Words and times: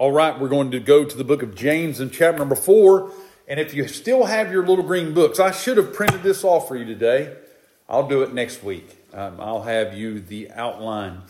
All 0.00 0.12
right, 0.12 0.40
we're 0.40 0.48
going 0.48 0.70
to 0.70 0.80
go 0.80 1.04
to 1.04 1.14
the 1.14 1.24
book 1.24 1.42
of 1.42 1.54
James 1.54 2.00
in 2.00 2.08
chapter 2.08 2.38
number 2.38 2.54
four. 2.54 3.12
And 3.46 3.60
if 3.60 3.74
you 3.74 3.86
still 3.86 4.24
have 4.24 4.50
your 4.50 4.66
little 4.66 4.82
green 4.82 5.12
books, 5.12 5.38
I 5.38 5.50
should 5.50 5.76
have 5.76 5.92
printed 5.92 6.22
this 6.22 6.42
off 6.42 6.68
for 6.68 6.74
you 6.74 6.86
today. 6.86 7.36
I'll 7.86 8.08
do 8.08 8.22
it 8.22 8.32
next 8.32 8.64
week. 8.64 8.96
Um, 9.12 9.38
I'll 9.38 9.60
have 9.60 9.92
you 9.92 10.18
the 10.18 10.52
outline. 10.52 11.20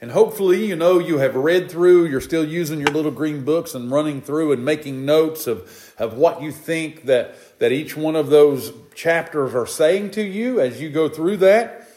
And 0.00 0.12
hopefully, 0.12 0.66
you 0.66 0.76
know, 0.76 1.00
you 1.00 1.18
have 1.18 1.34
read 1.34 1.68
through, 1.68 2.06
you're 2.06 2.20
still 2.20 2.44
using 2.44 2.78
your 2.78 2.90
little 2.90 3.10
green 3.10 3.44
books 3.44 3.74
and 3.74 3.90
running 3.90 4.20
through 4.20 4.52
and 4.52 4.64
making 4.64 5.04
notes 5.04 5.48
of, 5.48 5.92
of 5.98 6.14
what 6.14 6.40
you 6.40 6.52
think 6.52 7.06
that, 7.06 7.58
that 7.58 7.72
each 7.72 7.96
one 7.96 8.14
of 8.14 8.30
those 8.30 8.72
chapters 8.94 9.52
are 9.52 9.66
saying 9.66 10.12
to 10.12 10.22
you 10.22 10.60
as 10.60 10.80
you 10.80 10.90
go 10.90 11.08
through 11.08 11.38
that. 11.38 11.88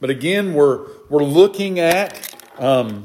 But 0.00 0.08
again, 0.08 0.54
we're, 0.54 0.86
we're 1.10 1.24
looking 1.24 1.78
at 1.78 2.34
um, 2.58 3.04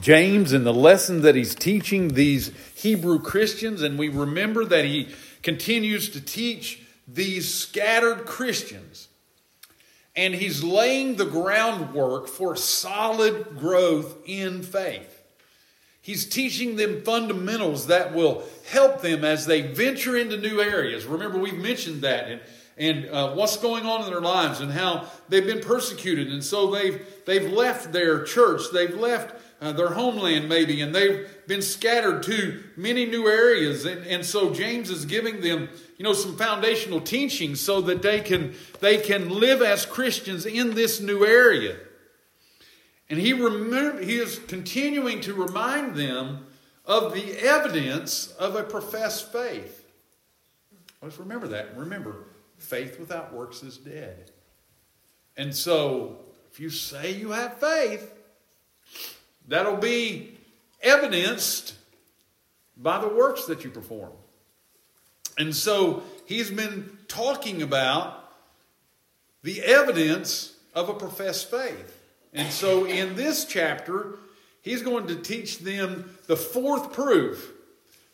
James 0.00 0.52
and 0.52 0.64
the 0.64 0.72
lesson 0.72 1.22
that 1.22 1.34
he's 1.34 1.54
teaching 1.54 2.08
these 2.08 2.50
Hebrew 2.74 3.18
Christians, 3.18 3.82
and 3.82 3.98
we 3.98 4.08
remember 4.08 4.64
that 4.64 4.84
he 4.84 5.08
continues 5.42 6.08
to 6.10 6.20
teach 6.20 6.80
these 7.06 7.52
scattered 7.52 8.26
Christians. 8.26 9.08
And 10.16 10.34
he's 10.34 10.62
laying 10.62 11.16
the 11.16 11.24
groundwork 11.24 12.28
for 12.28 12.54
solid 12.54 13.58
growth 13.58 14.16
in 14.26 14.62
faith. 14.62 15.22
He's 16.00 16.26
teaching 16.26 16.76
them 16.76 17.02
fundamentals 17.02 17.86
that 17.86 18.14
will 18.14 18.44
help 18.70 19.00
them 19.00 19.24
as 19.24 19.46
they 19.46 19.62
venture 19.62 20.16
into 20.16 20.36
new 20.36 20.60
areas. 20.60 21.06
Remember, 21.06 21.38
we've 21.38 21.58
mentioned 21.58 22.02
that 22.02 22.28
and, 22.28 22.40
and 22.76 23.06
uh, 23.06 23.32
what's 23.34 23.56
going 23.56 23.86
on 23.86 24.04
in 24.04 24.10
their 24.10 24.20
lives 24.20 24.60
and 24.60 24.70
how 24.70 25.08
they've 25.28 25.46
been 25.46 25.62
persecuted. 25.62 26.28
And 26.28 26.44
so 26.44 26.70
they've, 26.70 27.04
they've 27.24 27.50
left 27.50 27.92
their 27.92 28.22
church, 28.22 28.62
they've 28.72 28.94
left 28.94 29.34
uh, 29.60 29.72
their 29.72 29.90
homeland 29.90 30.48
maybe, 30.48 30.80
and 30.80 30.94
they've 30.94 31.28
been 31.46 31.62
scattered 31.62 32.22
to 32.24 32.62
many 32.76 33.06
new 33.06 33.26
areas. 33.26 33.84
And, 33.84 34.06
and 34.06 34.24
so 34.24 34.52
James 34.52 34.90
is 34.90 35.04
giving 35.04 35.40
them, 35.40 35.68
you 35.96 36.04
know, 36.04 36.12
some 36.12 36.36
foundational 36.36 37.00
teaching 37.00 37.54
so 37.54 37.80
that 37.82 38.02
they 38.02 38.20
can, 38.20 38.54
they 38.80 38.98
can 38.98 39.28
live 39.28 39.62
as 39.62 39.86
Christians 39.86 40.46
in 40.46 40.74
this 40.74 41.00
new 41.00 41.24
area. 41.24 41.76
And 43.08 43.18
he, 43.18 43.32
remember, 43.32 44.02
he 44.02 44.16
is 44.16 44.38
continuing 44.38 45.20
to 45.22 45.34
remind 45.34 45.94
them 45.94 46.46
of 46.86 47.14
the 47.14 47.38
evidence 47.38 48.28
of 48.32 48.56
a 48.56 48.62
professed 48.62 49.32
faith. 49.32 49.84
Let's 51.02 51.18
remember 51.18 51.48
that. 51.48 51.76
Remember, 51.76 52.24
faith 52.56 52.98
without 52.98 53.32
works 53.32 53.62
is 53.62 53.76
dead. 53.76 54.30
And 55.36 55.54
so, 55.54 56.20
if 56.50 56.60
you 56.60 56.70
say 56.70 57.12
you 57.12 57.32
have 57.32 57.58
faith, 57.58 58.12
that'll 59.48 59.76
be 59.76 60.38
evidenced 60.82 61.74
by 62.76 63.00
the 63.00 63.08
works 63.08 63.46
that 63.46 63.64
you 63.64 63.70
perform. 63.70 64.12
And 65.38 65.54
so, 65.54 66.02
he's 66.26 66.50
been 66.50 66.96
talking 67.08 67.62
about 67.62 68.32
the 69.42 69.62
evidence 69.62 70.54
of 70.74 70.88
a 70.88 70.94
professed 70.94 71.50
faith. 71.50 72.00
And 72.32 72.52
so, 72.52 72.84
in 72.84 73.16
this 73.16 73.44
chapter, 73.44 74.18
he's 74.62 74.82
going 74.82 75.06
to 75.08 75.16
teach 75.16 75.60
them 75.60 76.16
the 76.26 76.36
fourth 76.36 76.92
proof. 76.92 77.52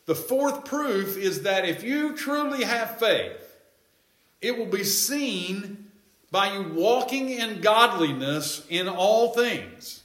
The 0.06 0.14
fourth 0.14 0.64
proof 0.64 1.17
is 1.17 1.42
that 1.42 1.69
if 1.69 1.83
you 1.83 2.17
truly 2.17 2.64
have 2.64 2.98
faith, 2.98 3.56
it 4.41 4.58
will 4.58 4.67
be 4.67 4.84
seen 4.84 5.91
by 6.31 6.55
you 6.55 6.73
walking 6.75 7.31
in 7.31 7.61
godliness 7.61 8.64
in 8.69 8.89
all 8.89 9.33
things. 9.34 9.99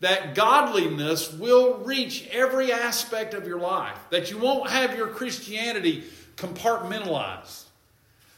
That 0.00 0.34
godliness 0.34 1.32
will 1.32 1.78
reach 1.78 2.28
every 2.30 2.72
aspect 2.72 3.32
of 3.34 3.46
your 3.46 3.58
life. 3.58 3.98
That 4.10 4.30
you 4.30 4.38
won't 4.38 4.70
have 4.70 4.96
your 4.96 5.08
Christianity 5.08 6.04
compartmentalized. 6.36 7.64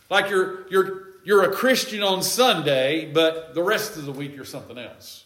Like 0.08 0.30
you're, 0.30 0.68
you're, 0.70 1.08
you're 1.24 1.42
a 1.42 1.52
Christian 1.52 2.02
on 2.02 2.22
Sunday, 2.22 3.10
but 3.12 3.54
the 3.54 3.62
rest 3.62 3.96
of 3.96 4.06
the 4.06 4.12
week 4.12 4.34
you're 4.34 4.44
something 4.44 4.78
else. 4.78 5.24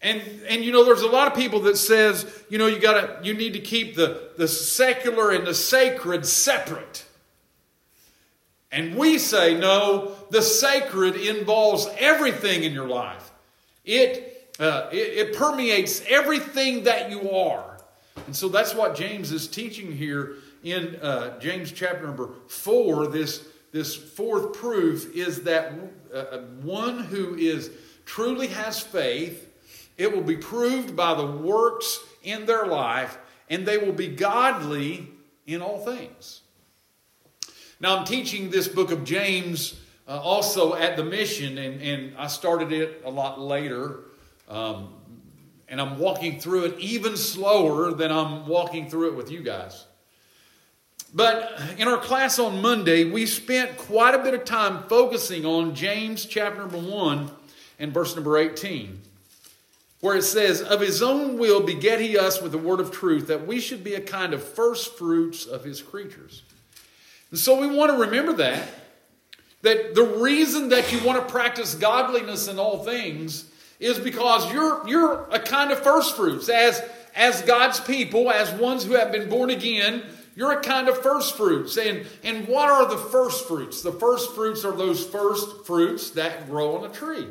And, 0.00 0.22
and 0.48 0.62
you 0.62 0.70
know, 0.70 0.84
there's 0.84 1.02
a 1.02 1.08
lot 1.08 1.28
of 1.28 1.34
people 1.34 1.60
that 1.60 1.78
says, 1.78 2.26
you 2.50 2.58
know, 2.58 2.66
you 2.66 2.78
gotta, 2.78 3.18
you 3.22 3.32
need 3.32 3.54
to 3.54 3.58
keep 3.58 3.96
the, 3.96 4.30
the 4.36 4.46
secular 4.46 5.30
and 5.30 5.46
the 5.46 5.54
sacred 5.54 6.26
separate. 6.26 7.06
And 8.70 8.96
we 8.96 9.18
say, 9.18 9.54
no, 9.54 10.14
the 10.30 10.42
sacred 10.42 11.16
involves 11.16 11.88
everything 11.96 12.64
in 12.64 12.72
your 12.72 12.88
life. 12.88 13.32
It, 13.84 14.33
uh, 14.58 14.88
it, 14.92 15.28
it 15.28 15.36
permeates 15.36 16.02
everything 16.08 16.84
that 16.84 17.10
you 17.10 17.30
are. 17.30 17.78
And 18.26 18.34
so 18.34 18.48
that's 18.48 18.74
what 18.74 18.94
James 18.94 19.32
is 19.32 19.48
teaching 19.48 19.92
here 19.92 20.36
in 20.62 20.96
uh, 20.96 21.38
James 21.40 21.72
chapter 21.72 22.06
number 22.06 22.30
four. 22.48 23.06
This, 23.06 23.46
this 23.72 23.94
fourth 23.94 24.54
proof 24.54 25.14
is 25.14 25.42
that 25.42 25.74
uh, 26.12 26.38
one 26.62 27.00
who 27.00 27.34
is 27.34 27.70
truly 28.06 28.46
has 28.48 28.80
faith, 28.80 29.50
it 29.98 30.14
will 30.14 30.22
be 30.22 30.36
proved 30.36 30.96
by 30.96 31.14
the 31.14 31.26
works 31.26 32.00
in 32.22 32.46
their 32.46 32.66
life, 32.66 33.18
and 33.50 33.66
they 33.66 33.78
will 33.78 33.92
be 33.92 34.08
godly 34.08 35.08
in 35.46 35.60
all 35.60 35.78
things. 35.78 36.40
Now, 37.80 37.98
I'm 37.98 38.04
teaching 38.04 38.50
this 38.50 38.68
book 38.68 38.90
of 38.90 39.04
James 39.04 39.78
uh, 40.08 40.18
also 40.18 40.74
at 40.74 40.96
the 40.96 41.04
mission, 41.04 41.58
and, 41.58 41.82
and 41.82 42.16
I 42.16 42.28
started 42.28 42.72
it 42.72 43.02
a 43.04 43.10
lot 43.10 43.40
later. 43.40 44.00
Um, 44.48 44.94
and 45.68 45.80
I'm 45.80 45.98
walking 45.98 46.38
through 46.40 46.66
it 46.66 46.78
even 46.78 47.16
slower 47.16 47.92
than 47.92 48.12
I'm 48.12 48.46
walking 48.46 48.88
through 48.88 49.08
it 49.08 49.16
with 49.16 49.30
you 49.30 49.42
guys. 49.42 49.86
But 51.14 51.60
in 51.78 51.86
our 51.86 51.98
class 51.98 52.38
on 52.38 52.60
Monday, 52.60 53.04
we 53.04 53.24
spent 53.26 53.76
quite 53.76 54.14
a 54.14 54.18
bit 54.18 54.34
of 54.34 54.44
time 54.44 54.82
focusing 54.88 55.46
on 55.46 55.74
James 55.74 56.26
chapter 56.26 56.60
number 56.60 56.78
1 56.78 57.30
and 57.78 57.92
verse 57.92 58.16
number 58.16 58.36
18, 58.36 59.00
where 60.00 60.16
it 60.16 60.22
says, 60.22 60.60
Of 60.60 60.80
his 60.80 61.02
own 61.02 61.38
will 61.38 61.60
beget 61.60 62.00
he 62.00 62.18
us 62.18 62.42
with 62.42 62.50
the 62.52 62.58
word 62.58 62.80
of 62.80 62.90
truth, 62.90 63.28
that 63.28 63.46
we 63.46 63.60
should 63.60 63.84
be 63.84 63.94
a 63.94 64.00
kind 64.00 64.34
of 64.34 64.42
first 64.42 64.98
fruits 64.98 65.46
of 65.46 65.62
his 65.62 65.80
creatures. 65.80 66.42
And 67.30 67.38
so 67.38 67.60
we 67.60 67.68
want 67.68 67.92
to 67.92 67.98
remember 67.98 68.32
that. 68.34 68.68
That 69.62 69.94
the 69.94 70.04
reason 70.04 70.68
that 70.70 70.92
you 70.92 71.02
want 71.04 71.26
to 71.26 71.32
practice 71.32 71.74
godliness 71.74 72.48
in 72.48 72.58
all 72.58 72.84
things 72.84 73.50
is 73.84 73.98
because 73.98 74.50
you're, 74.50 74.88
you're 74.88 75.26
a 75.30 75.38
kind 75.38 75.70
of 75.70 75.78
first 75.78 76.16
fruits. 76.16 76.48
As, 76.48 76.82
as 77.14 77.42
God's 77.42 77.80
people, 77.80 78.30
as 78.30 78.50
ones 78.52 78.82
who 78.84 78.94
have 78.94 79.12
been 79.12 79.28
born 79.28 79.50
again, 79.50 80.02
you're 80.34 80.52
a 80.52 80.62
kind 80.62 80.88
of 80.88 80.96
first 81.02 81.36
fruits. 81.36 81.76
And, 81.76 82.06
and 82.24 82.48
what 82.48 82.70
are 82.70 82.88
the 82.88 82.96
first 82.96 83.46
fruits? 83.46 83.82
The 83.82 83.92
first 83.92 84.34
fruits 84.34 84.64
are 84.64 84.72
those 84.72 85.04
first 85.04 85.66
fruits 85.66 86.10
that 86.12 86.48
grow 86.48 86.78
on 86.78 86.90
a 86.90 86.92
tree. 86.92 87.26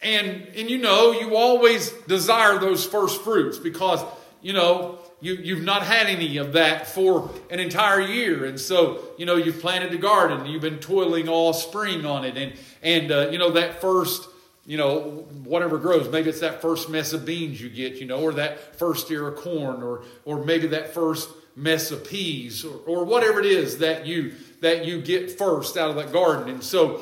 And, 0.00 0.46
and 0.54 0.70
you 0.70 0.78
know, 0.78 1.10
you 1.10 1.34
always 1.34 1.90
desire 2.06 2.58
those 2.58 2.86
first 2.86 3.22
fruits 3.22 3.58
because, 3.58 4.04
you 4.40 4.52
know, 4.52 5.00
you, 5.20 5.34
you've 5.34 5.64
not 5.64 5.82
had 5.82 6.06
any 6.06 6.36
of 6.36 6.52
that 6.52 6.86
for 6.86 7.28
an 7.50 7.58
entire 7.58 8.02
year. 8.02 8.44
And 8.44 8.60
so, 8.60 9.00
you 9.18 9.26
know, 9.26 9.34
you've 9.34 9.60
planted 9.60 9.92
a 9.92 9.98
garden, 9.98 10.46
you've 10.46 10.62
been 10.62 10.78
toiling 10.78 11.28
all 11.28 11.52
spring 11.52 12.06
on 12.06 12.24
it. 12.24 12.36
And, 12.36 12.52
and 12.82 13.10
uh, 13.10 13.30
you 13.30 13.38
know, 13.38 13.50
that 13.50 13.80
first, 13.80 14.28
you 14.66 14.76
know, 14.76 15.26
whatever 15.44 15.78
grows, 15.78 16.10
maybe 16.10 16.28
it's 16.28 16.40
that 16.40 16.60
first 16.60 16.90
mess 16.90 17.12
of 17.12 17.24
beans 17.24 17.60
you 17.60 17.70
get, 17.70 17.94
you 17.94 18.06
know, 18.06 18.20
or 18.20 18.32
that 18.32 18.76
first 18.76 19.10
ear 19.10 19.28
of 19.28 19.36
corn, 19.36 19.82
or, 19.82 20.02
or 20.24 20.44
maybe 20.44 20.66
that 20.68 20.92
first 20.92 21.30
mess 21.54 21.92
of 21.92 22.04
peas, 22.04 22.64
or, 22.64 22.80
or 22.86 23.04
whatever 23.04 23.38
it 23.38 23.46
is 23.46 23.78
that 23.78 24.06
you, 24.06 24.34
that 24.60 24.84
you 24.84 25.00
get 25.00 25.38
first 25.38 25.76
out 25.76 25.90
of 25.90 25.96
that 25.96 26.12
garden. 26.12 26.48
And 26.48 26.62
so, 26.62 27.00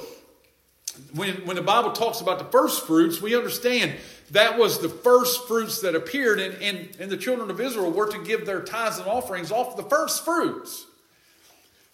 when, 1.15 1.35
when 1.47 1.57
the 1.57 1.63
Bible 1.63 1.91
talks 1.93 2.21
about 2.21 2.39
the 2.39 2.45
first 2.45 2.87
fruits, 2.87 3.21
we 3.21 3.35
understand 3.35 3.95
that 4.31 4.59
was 4.59 4.81
the 4.81 4.89
first 4.89 5.49
fruits 5.49 5.81
that 5.81 5.95
appeared, 5.95 6.39
and, 6.39 6.55
and, 6.63 6.89
and 7.01 7.11
the 7.11 7.17
children 7.17 7.51
of 7.51 7.61
Israel 7.61 7.91
were 7.91 8.11
to 8.11 8.23
give 8.23 8.47
their 8.47 8.61
tithes 8.61 8.99
and 8.99 9.09
offerings 9.09 9.51
off 9.51 9.77
the 9.77 9.83
first 9.83 10.25
fruits. 10.25 10.87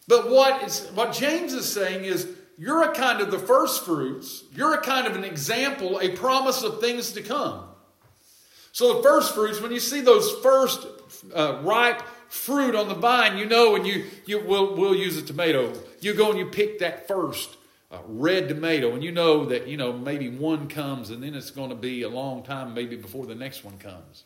But 0.07 0.31
what, 0.31 0.63
is, 0.65 0.87
what 0.95 1.13
James 1.13 1.53
is 1.53 1.71
saying 1.71 2.05
is, 2.05 2.29
you're 2.61 2.83
a 2.83 2.93
kind 2.93 3.23
of 3.23 3.31
the 3.31 3.39
first 3.39 3.87
fruits, 3.87 4.45
you're 4.55 4.75
a 4.75 4.83
kind 4.83 5.07
of 5.07 5.17
an 5.17 5.25
example, 5.25 5.99
a 5.99 6.11
promise 6.11 6.63
of 6.63 6.79
things 6.79 7.13
to 7.13 7.23
come. 7.23 7.65
So 8.73 8.99
the 8.99 9.03
first 9.03 9.35
fruits, 9.35 9.63
when 9.63 9.73
you 9.73 9.81
see 9.81 10.03
those 10.03 10.31
first 10.43 10.87
uh, 11.35 11.63
ripe 11.63 12.03
fruit 12.29 12.75
on 12.75 12.89
the 12.89 12.95
vine, 12.95 13.39
you 13.39 13.47
know, 13.47 13.77
and 13.77 13.87
you, 13.87 14.05
you 14.27 14.41
will 14.41 14.77
we'll 14.77 14.95
use 14.95 15.17
a 15.17 15.23
tomato. 15.23 15.73
You 16.03 16.13
go 16.13 16.29
and 16.29 16.39
you 16.39 16.45
pick 16.45 16.81
that 16.81 17.09
first 17.09 17.57
uh, 17.91 18.01
red 18.07 18.51
tomato, 18.51 18.93
and 18.93 19.03
you 19.03 19.11
know 19.11 19.47
that 19.47 19.67
you 19.67 19.79
know 19.79 19.95
maybe 19.95 20.29
one 20.29 20.69
comes, 20.69 21.09
and 21.09 21.23
then 21.23 21.35
it's 21.35 21.51
going 21.51 21.71
to 21.71 21.75
be 21.75 22.03
a 22.03 22.11
long 22.11 22.43
time 22.43 22.75
maybe 22.75 22.95
before 22.95 23.25
the 23.25 23.35
next 23.35 23.65
one 23.65 23.79
comes. 23.79 24.25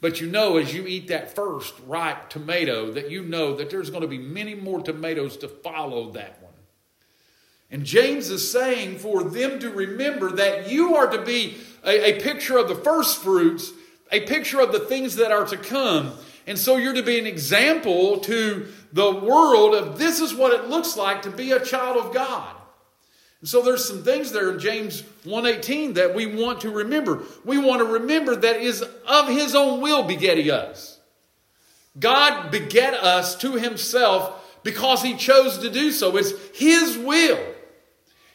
But 0.00 0.22
you 0.22 0.26
know, 0.26 0.56
as 0.56 0.72
you 0.72 0.86
eat 0.86 1.08
that 1.08 1.34
first 1.34 1.74
ripe 1.86 2.30
tomato, 2.30 2.92
that 2.92 3.10
you 3.10 3.22
know 3.22 3.54
that 3.56 3.68
there's 3.68 3.90
going 3.90 4.00
to 4.00 4.08
be 4.08 4.16
many 4.16 4.54
more 4.54 4.80
tomatoes 4.80 5.36
to 5.36 5.48
follow 5.48 6.12
that. 6.12 6.43
And 7.70 7.84
James 7.84 8.30
is 8.30 8.50
saying 8.50 8.98
for 8.98 9.24
them 9.24 9.58
to 9.58 9.70
remember 9.70 10.30
that 10.32 10.70
you 10.70 10.94
are 10.94 11.08
to 11.08 11.22
be 11.22 11.56
a, 11.84 12.14
a 12.14 12.20
picture 12.20 12.56
of 12.58 12.68
the 12.68 12.74
first 12.74 13.22
fruits 13.22 13.72
a 14.14 14.20
picture 14.20 14.60
of 14.60 14.72
the 14.72 14.78
things 14.78 15.16
that 15.16 15.32
are 15.32 15.44
to 15.46 15.56
come. 15.56 16.12
And 16.46 16.58
so 16.58 16.76
you're 16.76 16.94
to 16.94 17.02
be 17.02 17.18
an 17.18 17.26
example 17.26 18.20
to 18.20 18.68
the 18.92 19.10
world 19.10 19.74
of 19.74 19.98
this 19.98 20.20
is 20.20 20.34
what 20.34 20.52
it 20.52 20.68
looks 20.68 20.96
like 20.96 21.22
to 21.22 21.30
be 21.30 21.50
a 21.52 21.64
child 21.64 21.96
of 21.96 22.14
God. 22.14 22.54
And 23.40 23.48
so 23.48 23.60
there's 23.60 23.86
some 23.86 24.04
things 24.04 24.30
there 24.30 24.50
in 24.50 24.58
James 24.58 25.02
1:18 25.24 25.94
that 25.94 26.14
we 26.14 26.26
want 26.26 26.60
to 26.60 26.70
remember. 26.70 27.22
We 27.44 27.58
want 27.58 27.80
to 27.80 27.84
remember 27.84 28.36
that 28.36 28.60
is 28.60 28.82
of 29.06 29.28
his 29.28 29.54
own 29.54 29.80
will 29.80 30.04
begetting 30.04 30.50
us. 30.50 30.98
God 31.98 32.50
beget 32.50 32.94
us 32.94 33.34
to 33.36 33.52
himself 33.52 34.62
because 34.62 35.02
he 35.02 35.14
chose 35.14 35.58
to 35.58 35.70
do 35.70 35.90
so. 35.90 36.16
It's 36.16 36.32
his 36.54 36.96
will. 36.96 37.53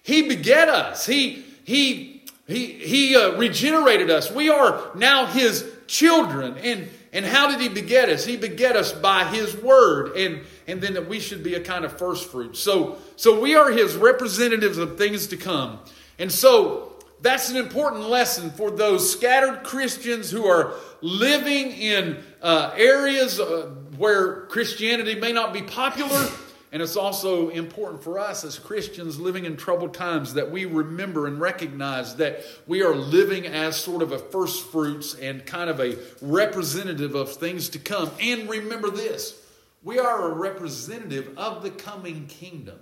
He 0.09 0.23
beget 0.23 0.69
us. 0.69 1.05
He 1.05 1.45
he 1.63 2.23
he 2.47 2.65
he 2.65 3.15
uh, 3.15 3.37
regenerated 3.37 4.09
us. 4.09 4.31
We 4.31 4.49
are 4.49 4.89
now 4.95 5.27
his 5.27 5.71
children. 5.85 6.57
And 6.57 6.89
and 7.13 7.23
how 7.23 7.47
did 7.51 7.61
he 7.61 7.69
beget 7.69 8.09
us? 8.09 8.25
He 8.25 8.35
beget 8.35 8.75
us 8.75 8.91
by 8.91 9.25
his 9.25 9.55
word 9.55 10.17
and 10.17 10.41
and 10.67 10.81
then 10.81 10.95
that 10.95 11.07
we 11.07 11.19
should 11.19 11.43
be 11.43 11.53
a 11.53 11.59
kind 11.59 11.85
of 11.85 11.95
first 11.95 12.31
fruit. 12.31 12.57
So 12.57 12.97
so 13.17 13.39
we 13.39 13.55
are 13.55 13.69
his 13.69 13.95
representatives 13.95 14.79
of 14.79 14.97
things 14.97 15.27
to 15.27 15.37
come. 15.37 15.79
And 16.17 16.31
so 16.31 16.95
that's 17.21 17.51
an 17.51 17.57
important 17.57 18.09
lesson 18.09 18.49
for 18.49 18.71
those 18.71 19.11
scattered 19.11 19.63
Christians 19.63 20.31
who 20.31 20.47
are 20.47 20.73
living 21.01 21.71
in 21.71 22.17
uh, 22.41 22.73
areas 22.75 23.39
uh, 23.39 23.69
where 23.97 24.47
Christianity 24.47 25.19
may 25.19 25.33
not 25.33 25.53
be 25.53 25.61
popular. 25.61 26.27
And 26.71 26.83
it's 26.83 26.95
also 26.95 27.49
important 27.49 28.03
for 28.03 28.19
us 28.19 28.43
as 28.43 28.59
Christians 28.59 29.19
living 29.19 29.45
in 29.45 29.57
troubled 29.57 29.95
times 29.95 30.35
that 30.35 30.51
we 30.51 30.65
remember 30.65 31.25
and 31.25 31.41
recognize 31.41 32.17
that 32.17 32.43
we 32.67 32.83
are 32.83 32.95
living 32.95 33.47
as 33.47 33.75
sort 33.75 34.03
of 34.03 34.11
a 34.11 34.19
first 34.19 34.67
fruits 34.67 35.15
and 35.15 35.45
kind 35.47 35.69
of 35.69 35.79
a 35.79 35.97
representative 36.21 37.15
of 37.15 37.33
things 37.33 37.69
to 37.69 37.79
come. 37.79 38.11
And 38.21 38.47
remember 38.47 38.91
this 38.91 39.41
we 39.81 39.97
are 39.97 40.29
a 40.29 40.33
representative 40.33 41.37
of 41.37 41.63
the 41.63 41.71
coming 41.71 42.27
kingdom. 42.27 42.79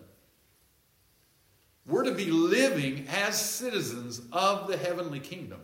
We're 1.85 2.03
to 2.03 2.11
be 2.11 2.31
living 2.31 3.07
as 3.09 3.39
citizens 3.39 4.19
of 4.33 4.67
the 4.67 4.75
heavenly 4.75 5.21
kingdom. 5.21 5.61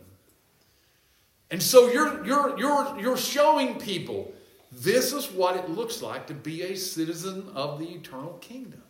And 1.50 1.62
so 1.62 1.88
you're, 1.90 2.24
you're, 2.24 2.58
you're, 2.58 3.00
you're 3.00 3.16
showing 3.18 3.78
people 3.78 4.32
this 4.76 5.12
is 5.12 5.30
what 5.30 5.56
it 5.56 5.70
looks 5.70 6.02
like 6.02 6.26
to 6.26 6.34
be 6.34 6.62
a 6.62 6.76
citizen 6.76 7.48
of 7.54 7.78
the 7.78 7.86
eternal 7.86 8.34
kingdom. 8.40 8.82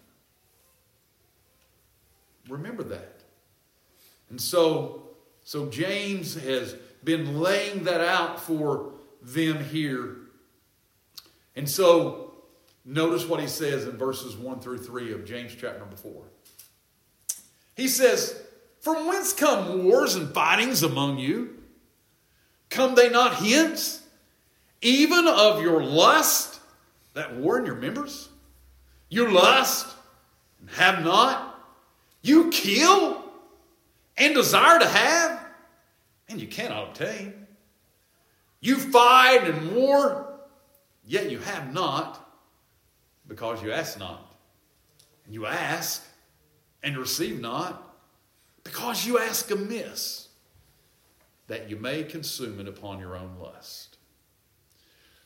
Remember 2.49 2.83
that. 2.85 3.23
And 4.31 4.41
so, 4.41 5.11
so 5.45 5.67
James 5.67 6.35
has 6.35 6.75
been 7.03 7.39
laying 7.41 7.85
that 7.85 8.01
out 8.01 8.41
for 8.41 8.93
them 9.23 9.63
here. 9.65 10.17
And 11.57 11.69
so, 11.69 12.35
notice 12.85 13.27
what 13.27 13.41
he 13.41 13.47
says 13.47 13.87
in 13.87 13.97
verses 13.97 14.37
1 14.37 14.61
through 14.61 14.79
3 14.79 15.13
of 15.13 15.25
James 15.25 15.53
chapter 15.53 15.79
number 15.79 15.97
4. 15.97 16.23
He 17.77 17.89
says, 17.89 18.43
From 18.81 19.07
whence 19.07 19.33
come 19.33 19.85
wars 19.85 20.15
and 20.15 20.33
fightings 20.33 20.83
among 20.83 21.19
you? 21.19 21.63
Come 22.71 22.95
they 22.95 23.11
not 23.11 23.35
hence? 23.35 24.04
Even 24.85 25.27
of 25.27 25.63
your 25.63 25.83
lust 25.83 26.61
that 27.15 27.35
war 27.37 27.59
in 27.59 27.67
your 27.67 27.75
members? 27.75 28.29
You 29.09 29.31
lust 29.31 29.87
and 30.61 30.71
have 30.71 31.03
not. 31.03 31.59
You 32.23 32.51
kill 32.51 33.25
and 34.17 34.35
desire 34.35 34.79
to 34.79 34.87
have, 34.87 35.45
and 36.29 36.41
you 36.41 36.47
cannot 36.47 36.89
obtain. 36.89 37.47
You 38.61 38.77
fight 38.77 39.43
and 39.45 39.75
war, 39.75 40.39
yet 41.05 41.31
you 41.31 41.39
have 41.39 41.73
not, 41.73 42.21
because 43.27 43.63
you 43.63 43.73
ask 43.73 43.99
not. 43.99 44.35
And 45.25 45.35
you 45.35 45.47
ask 45.47 46.07
and 46.83 46.97
receive 46.97 47.41
not, 47.41 47.83
because 48.63 49.07
you 49.07 49.19
ask 49.19 49.51
amiss, 49.51 50.29
that 51.47 51.69
you 51.69 51.77
may 51.77 52.05
consume 52.05 52.59
it 52.61 52.69
upon 52.69 53.01
your 53.01 53.17
own 53.17 53.37
lust. 53.39 53.94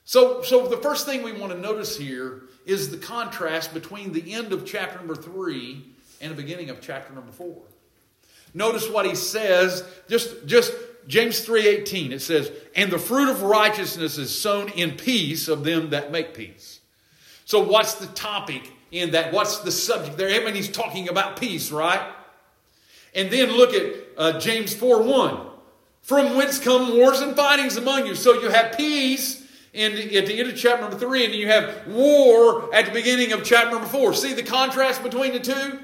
So, 0.08 0.40
so 0.40 0.66
the 0.66 0.78
first 0.78 1.04
thing 1.04 1.22
we 1.22 1.32
want 1.32 1.52
to 1.52 1.58
notice 1.58 1.94
here 1.94 2.44
is 2.64 2.90
the 2.90 2.96
contrast 2.96 3.74
between 3.74 4.14
the 4.14 4.32
end 4.32 4.54
of 4.54 4.64
chapter 4.64 4.96
number 4.96 5.14
three 5.14 5.84
and 6.22 6.30
the 6.30 6.34
beginning 6.34 6.70
of 6.70 6.80
chapter 6.80 7.12
number 7.12 7.30
four. 7.30 7.58
Notice 8.54 8.88
what 8.88 9.04
he 9.04 9.14
says, 9.14 9.84
just, 10.08 10.46
just 10.46 10.72
James 11.08 11.44
3:18. 11.44 12.12
It 12.12 12.22
says, 12.22 12.50
"And 12.74 12.90
the 12.90 12.98
fruit 12.98 13.28
of 13.28 13.42
righteousness 13.42 14.16
is 14.16 14.34
sown 14.34 14.70
in 14.70 14.92
peace 14.92 15.46
of 15.46 15.62
them 15.62 15.90
that 15.90 16.10
make 16.10 16.32
peace." 16.32 16.80
So 17.44 17.60
what's 17.60 17.92
the 17.96 18.06
topic 18.06 18.62
in 18.90 19.10
that? 19.10 19.34
What's 19.34 19.58
the 19.58 19.70
subject 19.70 20.16
there? 20.16 20.30
I 20.30 20.42
mean, 20.42 20.54
he's 20.54 20.70
talking 20.70 21.10
about 21.10 21.38
peace, 21.38 21.70
right? 21.70 22.00
And 23.14 23.30
then 23.30 23.50
look 23.50 23.74
at 23.74 23.92
uh, 24.16 24.40
James 24.40 24.72
4 24.72 25.02
1. 25.02 25.38
From 26.00 26.34
whence 26.34 26.58
come 26.58 26.96
wars 26.96 27.20
and 27.20 27.36
fightings 27.36 27.76
among 27.76 28.06
you? 28.06 28.14
So 28.14 28.40
you 28.40 28.48
have 28.48 28.74
peace 28.74 29.37
in, 29.72 29.92
at 30.16 30.26
the 30.26 30.38
end 30.38 30.48
of 30.48 30.56
chapter 30.56 30.82
number 30.82 30.98
three, 30.98 31.24
and 31.24 31.34
you 31.34 31.48
have 31.48 31.86
war 31.88 32.74
at 32.74 32.86
the 32.86 32.92
beginning 32.92 33.32
of 33.32 33.44
chapter 33.44 33.70
number 33.70 33.86
four. 33.86 34.14
See 34.14 34.32
the 34.32 34.42
contrast 34.42 35.02
between 35.02 35.32
the 35.32 35.40
two? 35.40 35.80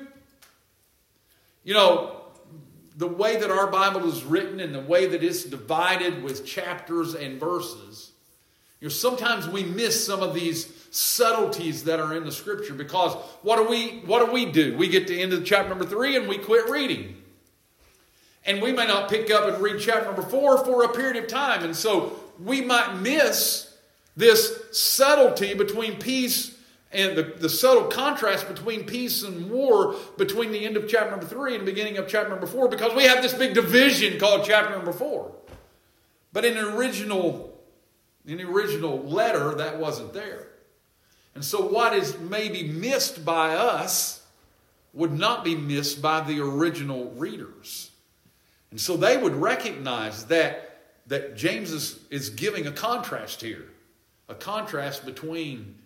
You 1.65 1.75
know, 1.75 2.23
the 2.97 3.07
way 3.07 3.37
that 3.37 3.51
our 3.51 3.67
Bible 3.67 4.09
is 4.09 4.25
written 4.25 4.61
and 4.61 4.75
the 4.75 4.81
way 4.81 5.07
that 5.07 5.23
it's 5.23 5.45
divided 5.45 6.23
with 6.23 6.47
chapters 6.47 7.15
and 7.15 7.41
verses, 7.41 8.13
you 8.81 8.89
know, 8.89 8.93
sometimes 8.93 9.49
we 9.49 9.65
miss 9.65 10.05
some 10.05 10.23
of 10.23 10.35
these 10.35 10.73
subtleties 10.91 11.85
that 11.85 11.99
are 12.01 12.15
in 12.15 12.25
the 12.25 12.33
scripture 12.33 12.75
because 12.75 13.15
what 13.43 13.57
do 13.57 13.69
we 13.69 14.03
what 14.07 14.25
do 14.25 14.31
we 14.31 14.45
do? 14.45 14.77
We 14.77 14.89
get 14.89 15.07
to 15.09 15.15
the 15.15 15.23
end 15.23 15.33
of 15.33 15.45
chapter 15.45 15.71
number 15.71 15.87
three 15.87 16.17
and 16.17 16.29
we 16.29 16.39
quit 16.39 16.69
reading. 16.69 17.17
And 18.47 18.61
we 18.61 18.73
may 18.73 18.87
not 18.87 19.09
pick 19.09 19.31
up 19.31 19.49
and 19.49 19.63
read 19.63 19.81
chapter 19.81 20.05
number 20.05 20.23
four 20.23 20.63
for 20.65 20.85
a 20.85 20.89
period 20.91 21.17
of 21.17 21.29
time. 21.29 21.65
And 21.65 21.75
so 21.75 22.21
we 22.39 22.61
might 22.61 22.97
miss 22.97 23.74
this 24.17 24.61
subtlety 24.73 25.55
between 25.55 25.99
peace 25.99 26.57
and 26.93 27.17
the, 27.19 27.23
the 27.23 27.49
subtle 27.49 27.87
contrast 27.87 28.47
between 28.49 28.85
peace 28.85 29.25
and 29.25 29.51
war 29.51 29.97
between 30.17 30.53
the 30.53 30.65
end 30.65 30.77
of 30.77 30.89
chapter 30.89 31.11
number 31.11 31.27
three 31.27 31.55
and 31.55 31.63
the 31.63 31.71
beginning 31.71 31.99
of 31.99 32.07
chapter 32.07 32.31
number 32.31 32.47
four 32.47 32.69
because 32.69 32.95
we 32.95 33.05
have 33.05 33.21
this 33.21 33.35
big 33.35 33.55
division 33.55 34.19
called 34.19 34.45
chapter 34.45 34.71
number 34.71 34.93
four. 34.93 35.35
But 36.33 36.45
in 36.45 36.55
the 36.55 36.77
original, 36.77 37.59
in 38.25 38.39
the 38.39 38.45
original 38.45 39.03
letter, 39.03 39.55
that 39.57 39.79
wasn't 39.79 40.13
there. 40.13 40.49
And 41.35 41.45
so 41.45 41.67
what 41.67 41.95
is 41.95 42.19
maybe 42.19 42.63
missed 42.63 43.25
by 43.25 43.55
us 43.55 44.25
would 44.93 45.13
not 45.13 45.43
be 45.43 45.57
missed 45.57 46.01
by 46.01 46.21
the 46.21 46.41
original 46.41 47.11
readers. 47.17 47.91
And 48.71 48.81
so 48.81 48.97
they 48.97 49.17
would 49.17 49.35
recognize 49.35 50.27
that, 50.27 50.81
that 51.09 51.37
James 51.37 51.73
is, 51.73 51.99
is 52.11 52.31
giving 52.31 52.69
a 52.69 52.73
contrast 52.73 53.41
here 53.41 53.67
a 54.29 54.35
contrast 54.35 55.05
between 55.05 55.77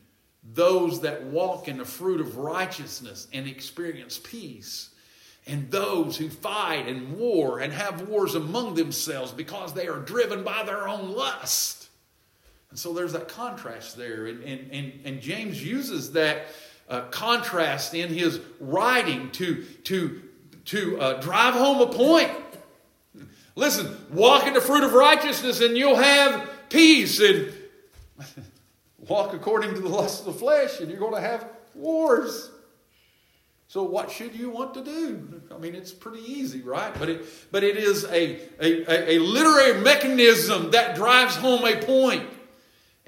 those 0.54 1.00
that 1.02 1.24
walk 1.24 1.68
in 1.68 1.78
the 1.78 1.84
fruit 1.84 2.20
of 2.20 2.38
righteousness 2.38 3.28
and 3.32 3.46
experience 3.46 4.18
peace 4.18 4.90
and 5.46 5.70
those 5.70 6.16
who 6.16 6.28
fight 6.28 6.86
and 6.86 7.16
war 7.16 7.58
and 7.58 7.72
have 7.72 8.08
wars 8.08 8.34
among 8.34 8.74
themselves 8.74 9.32
because 9.32 9.72
they 9.72 9.88
are 9.88 9.98
driven 9.98 10.44
by 10.44 10.62
their 10.64 10.86
own 10.86 11.12
lust. 11.12 11.88
And 12.70 12.78
so 12.78 12.92
there's 12.92 13.14
that 13.14 13.28
contrast 13.28 13.96
there. 13.96 14.26
And, 14.26 14.44
and, 14.44 14.70
and, 14.70 14.92
and 15.04 15.20
James 15.20 15.64
uses 15.64 16.12
that 16.12 16.42
uh, 16.88 17.02
contrast 17.10 17.94
in 17.94 18.10
his 18.10 18.40
writing 18.60 19.30
to, 19.32 19.64
to, 19.84 20.22
to 20.66 21.00
uh, 21.00 21.20
drive 21.20 21.54
home 21.54 21.80
a 21.80 21.92
point. 21.92 22.30
Listen, 23.56 23.96
walk 24.12 24.46
in 24.46 24.52
the 24.52 24.60
fruit 24.60 24.84
of 24.84 24.92
righteousness 24.92 25.60
and 25.62 25.76
you'll 25.76 25.96
have 25.96 26.48
peace. 26.68 27.20
And 27.20 27.52
walk 28.98 29.32
according 29.34 29.74
to 29.74 29.80
the 29.80 29.88
lust 29.88 30.20
of 30.20 30.32
the 30.32 30.38
flesh, 30.38 30.80
and 30.80 30.90
you're 30.90 31.00
going 31.00 31.14
to 31.14 31.20
have 31.20 31.48
wars. 31.74 32.50
So, 33.68 33.82
what 33.82 34.10
should 34.10 34.34
you 34.34 34.48
want 34.48 34.72
to 34.74 34.82
do? 34.82 35.42
I 35.54 35.58
mean, 35.58 35.74
it's 35.74 35.92
pretty 35.92 36.24
easy, 36.24 36.62
right? 36.62 36.92
But 36.98 37.10
it, 37.10 37.26
but 37.52 37.62
it 37.62 37.76
is 37.76 38.04
a, 38.04 38.40
a, 38.60 39.16
a 39.16 39.18
literary 39.18 39.80
mechanism 39.82 40.70
that 40.70 40.96
drives 40.96 41.36
home 41.36 41.66
a 41.66 41.76
point. 41.76 42.26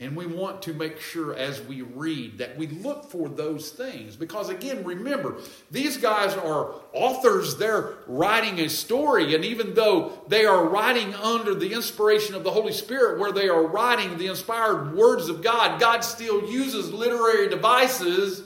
And 0.01 0.17
we 0.17 0.25
want 0.25 0.63
to 0.63 0.73
make 0.73 0.99
sure 0.99 1.35
as 1.35 1.61
we 1.61 1.83
read 1.83 2.39
that 2.39 2.57
we 2.57 2.67
look 2.67 3.11
for 3.11 3.29
those 3.29 3.69
things. 3.69 4.17
Because 4.17 4.49
again, 4.49 4.83
remember, 4.83 5.37
these 5.71 5.99
guys 5.99 6.35
are 6.35 6.73
authors. 6.95 7.59
They're 7.59 7.99
writing 8.07 8.61
a 8.61 8.71
story. 8.71 9.35
And 9.35 9.45
even 9.45 9.75
though 9.75 10.13
they 10.27 10.47
are 10.47 10.65
writing 10.65 11.15
under 11.15 11.55
the 11.55 11.75
inspiration 11.75 12.35
of 12.35 12.45
the 12.45 12.51
Holy 12.51 12.73
Spirit, 12.73 13.21
where 13.21 13.31
they 13.31 13.51
are 13.51 13.67
writing 13.67 14.17
the 14.17 14.29
inspired 14.29 14.97
words 14.97 15.29
of 15.29 15.43
God, 15.43 15.79
God 15.79 16.01
still 16.01 16.51
uses 16.51 16.91
literary 16.91 17.51
devices 17.51 18.43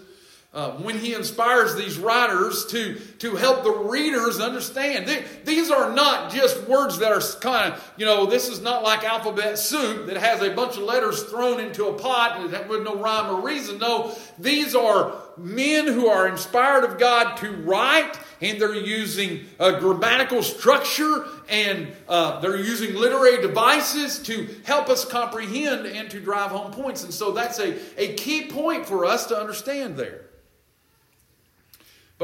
uh, 0.54 0.70
when 0.72 0.96
he 0.96 1.14
inspires 1.14 1.74
these 1.74 1.98
writers 1.98 2.64
to, 2.66 2.94
to 3.18 3.34
help 3.34 3.64
the 3.64 3.72
readers 3.72 4.38
understand. 4.38 5.06
They, 5.06 5.24
these 5.44 5.68
are 5.68 5.92
not 5.92 6.32
just 6.32 6.68
words 6.68 6.98
that 7.00 7.10
are 7.10 7.20
kind 7.40 7.74
of, 7.74 7.92
you 7.96 8.06
know, 8.06 8.26
this 8.26 8.48
is 8.48 8.62
not 8.62 8.84
like 8.84 9.02
alphabet 9.02 9.58
soup 9.58 10.06
that 10.06 10.16
has 10.16 10.42
a 10.42 10.54
bunch 10.54 10.76
of 10.76 10.84
letters 10.84 11.24
thrown 11.24 11.58
into 11.58 11.86
a 11.86 11.94
pot 11.94 12.40
with 12.68 12.84
no 12.84 12.94
rhyme 12.94 13.34
or 13.34 13.40
reason. 13.40 13.78
No, 13.78 14.16
these 14.38 14.76
are 14.76 15.16
men 15.36 15.88
who 15.88 16.06
are 16.06 16.28
inspired 16.28 16.84
of 16.84 17.00
God 17.00 17.36
to 17.38 17.50
write, 17.50 18.16
and 18.40 18.60
they're 18.60 18.76
using 18.76 19.46
grammatical 19.58 20.42
structure 20.42 21.26
and 21.48 21.92
uh, 22.08 22.40
they're 22.40 22.56
using 22.56 22.94
literary 22.94 23.42
devices 23.42 24.20
to 24.20 24.48
help 24.64 24.88
us 24.88 25.04
comprehend 25.04 25.86
and 25.86 26.08
to 26.10 26.20
drive 26.20 26.52
home 26.52 26.70
points. 26.70 27.02
And 27.02 27.12
so 27.12 27.32
that's 27.32 27.58
a, 27.58 27.76
a 28.00 28.14
key 28.14 28.46
point 28.46 28.86
for 28.86 29.04
us 29.04 29.26
to 29.26 29.36
understand 29.36 29.96
there. 29.96 30.24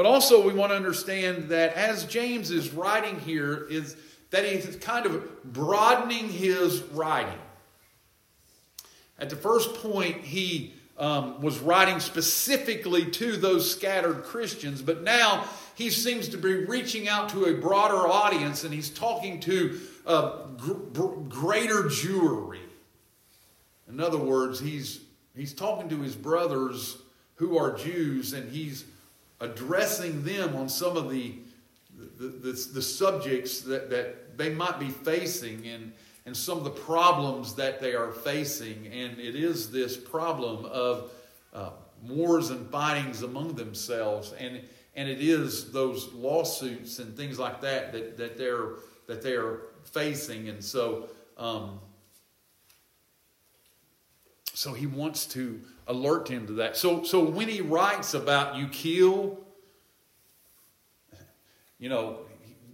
But 0.01 0.09
also, 0.09 0.43
we 0.43 0.51
want 0.51 0.71
to 0.71 0.75
understand 0.75 1.49
that 1.49 1.75
as 1.75 2.05
James 2.05 2.49
is 2.49 2.73
writing 2.73 3.19
here, 3.19 3.67
is 3.69 3.95
that 4.31 4.43
he's 4.43 4.75
kind 4.77 5.05
of 5.05 5.43
broadening 5.43 6.27
his 6.27 6.81
writing. 6.85 7.37
At 9.19 9.29
the 9.29 9.35
first 9.35 9.75
point, 9.75 10.21
he 10.21 10.73
um, 10.97 11.39
was 11.39 11.59
writing 11.59 11.99
specifically 11.99 13.11
to 13.11 13.37
those 13.37 13.69
scattered 13.69 14.23
Christians, 14.23 14.81
but 14.81 15.03
now 15.03 15.45
he 15.75 15.91
seems 15.91 16.29
to 16.29 16.37
be 16.37 16.65
reaching 16.65 17.07
out 17.07 17.29
to 17.29 17.45
a 17.45 17.53
broader 17.53 18.07
audience 18.07 18.63
and 18.63 18.73
he's 18.73 18.89
talking 18.89 19.39
to 19.41 19.79
uh, 20.07 20.47
gr- 20.57 21.03
greater 21.29 21.83
Jewry. 21.83 22.57
In 23.87 23.99
other 23.99 24.17
words, 24.17 24.59
he's, 24.59 25.01
he's 25.35 25.53
talking 25.53 25.89
to 25.89 26.01
his 26.01 26.15
brothers 26.15 26.97
who 27.35 27.55
are 27.59 27.77
Jews 27.77 28.33
and 28.33 28.51
he's 28.51 28.85
addressing 29.41 30.23
them 30.23 30.55
on 30.55 30.69
some 30.69 30.95
of 30.95 31.09
the, 31.09 31.35
the, 32.17 32.27
the, 32.27 32.51
the, 32.73 32.81
subjects 32.81 33.61
that, 33.61 33.89
that 33.89 34.37
they 34.37 34.53
might 34.53 34.79
be 34.79 34.89
facing 34.89 35.65
and, 35.67 35.91
and 36.25 36.37
some 36.37 36.59
of 36.59 36.63
the 36.63 36.69
problems 36.69 37.55
that 37.55 37.81
they 37.81 37.93
are 37.93 38.11
facing. 38.11 38.87
And 38.87 39.19
it 39.19 39.35
is 39.35 39.71
this 39.71 39.97
problem 39.97 40.65
of 40.65 41.11
uh, 41.53 41.71
wars 42.07 42.51
and 42.51 42.69
fightings 42.69 43.23
among 43.23 43.55
themselves. 43.55 44.33
And, 44.39 44.61
and 44.95 45.09
it 45.09 45.21
is 45.21 45.71
those 45.71 46.13
lawsuits 46.13 46.99
and 46.99 47.17
things 47.17 47.39
like 47.39 47.61
that 47.61 47.91
that, 47.93 48.17
that, 48.17 48.37
they're, 48.37 48.75
that 49.07 49.23
they're 49.23 49.57
facing. 49.85 50.49
And 50.49 50.63
so, 50.63 51.09
um, 51.37 51.79
so 54.53 54.73
he 54.73 54.85
wants 54.85 55.25
to 55.27 55.59
alert 55.91 56.29
him 56.29 56.47
to 56.47 56.53
that. 56.53 56.77
So, 56.77 57.03
so 57.03 57.21
when 57.21 57.49
he 57.49 57.61
writes 57.61 58.13
about 58.13 58.55
you 58.55 58.67
kill, 58.69 59.37
you 61.77 61.89
know, 61.89 62.19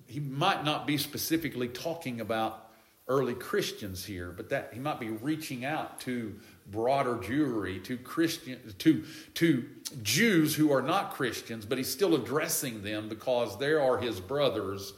he, 0.05 0.19
might 0.19 0.63
not 0.63 0.85
be 0.85 0.97
specifically 0.97 1.67
talking 1.67 2.21
about 2.21 2.69
early 3.07 3.33
Christians 3.33 4.05
here, 4.05 4.31
but 4.31 4.49
that 4.49 4.69
he 4.71 4.79
might 4.79 4.99
be 4.99 5.09
reaching 5.09 5.65
out 5.65 5.99
to 6.01 6.35
broader 6.67 7.15
Jewry, 7.15 7.83
to 7.85 7.97
Christian, 7.97 8.59
to 8.77 9.03
to 9.35 9.65
Jews 10.03 10.53
who 10.53 10.71
are 10.71 10.81
not 10.81 11.13
Christians, 11.13 11.65
but 11.65 11.77
he's 11.77 11.91
still 11.91 12.15
addressing 12.15 12.83
them 12.83 13.09
because 13.09 13.57
they 13.57 13.73
are 13.73 13.97
his 13.97 14.19
brothers 14.19 14.93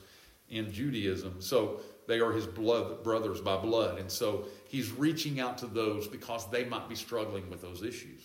in 0.49 0.71
Judaism. 0.71 1.35
So 1.39 1.79
they 2.07 2.19
are 2.19 2.33
his 2.33 2.47
blood 2.47 3.03
brothers 3.03 3.39
by 3.39 3.57
blood, 3.57 3.99
and 3.99 4.11
so 4.11 4.45
he's 4.69 4.91
reaching 4.91 5.39
out 5.39 5.57
to 5.57 5.67
those 5.67 6.07
because 6.07 6.49
they 6.49 6.63
might 6.63 6.87
be 6.87 6.95
struggling 6.95 7.49
with 7.49 7.61
those 7.61 7.83
issues. 7.83 8.21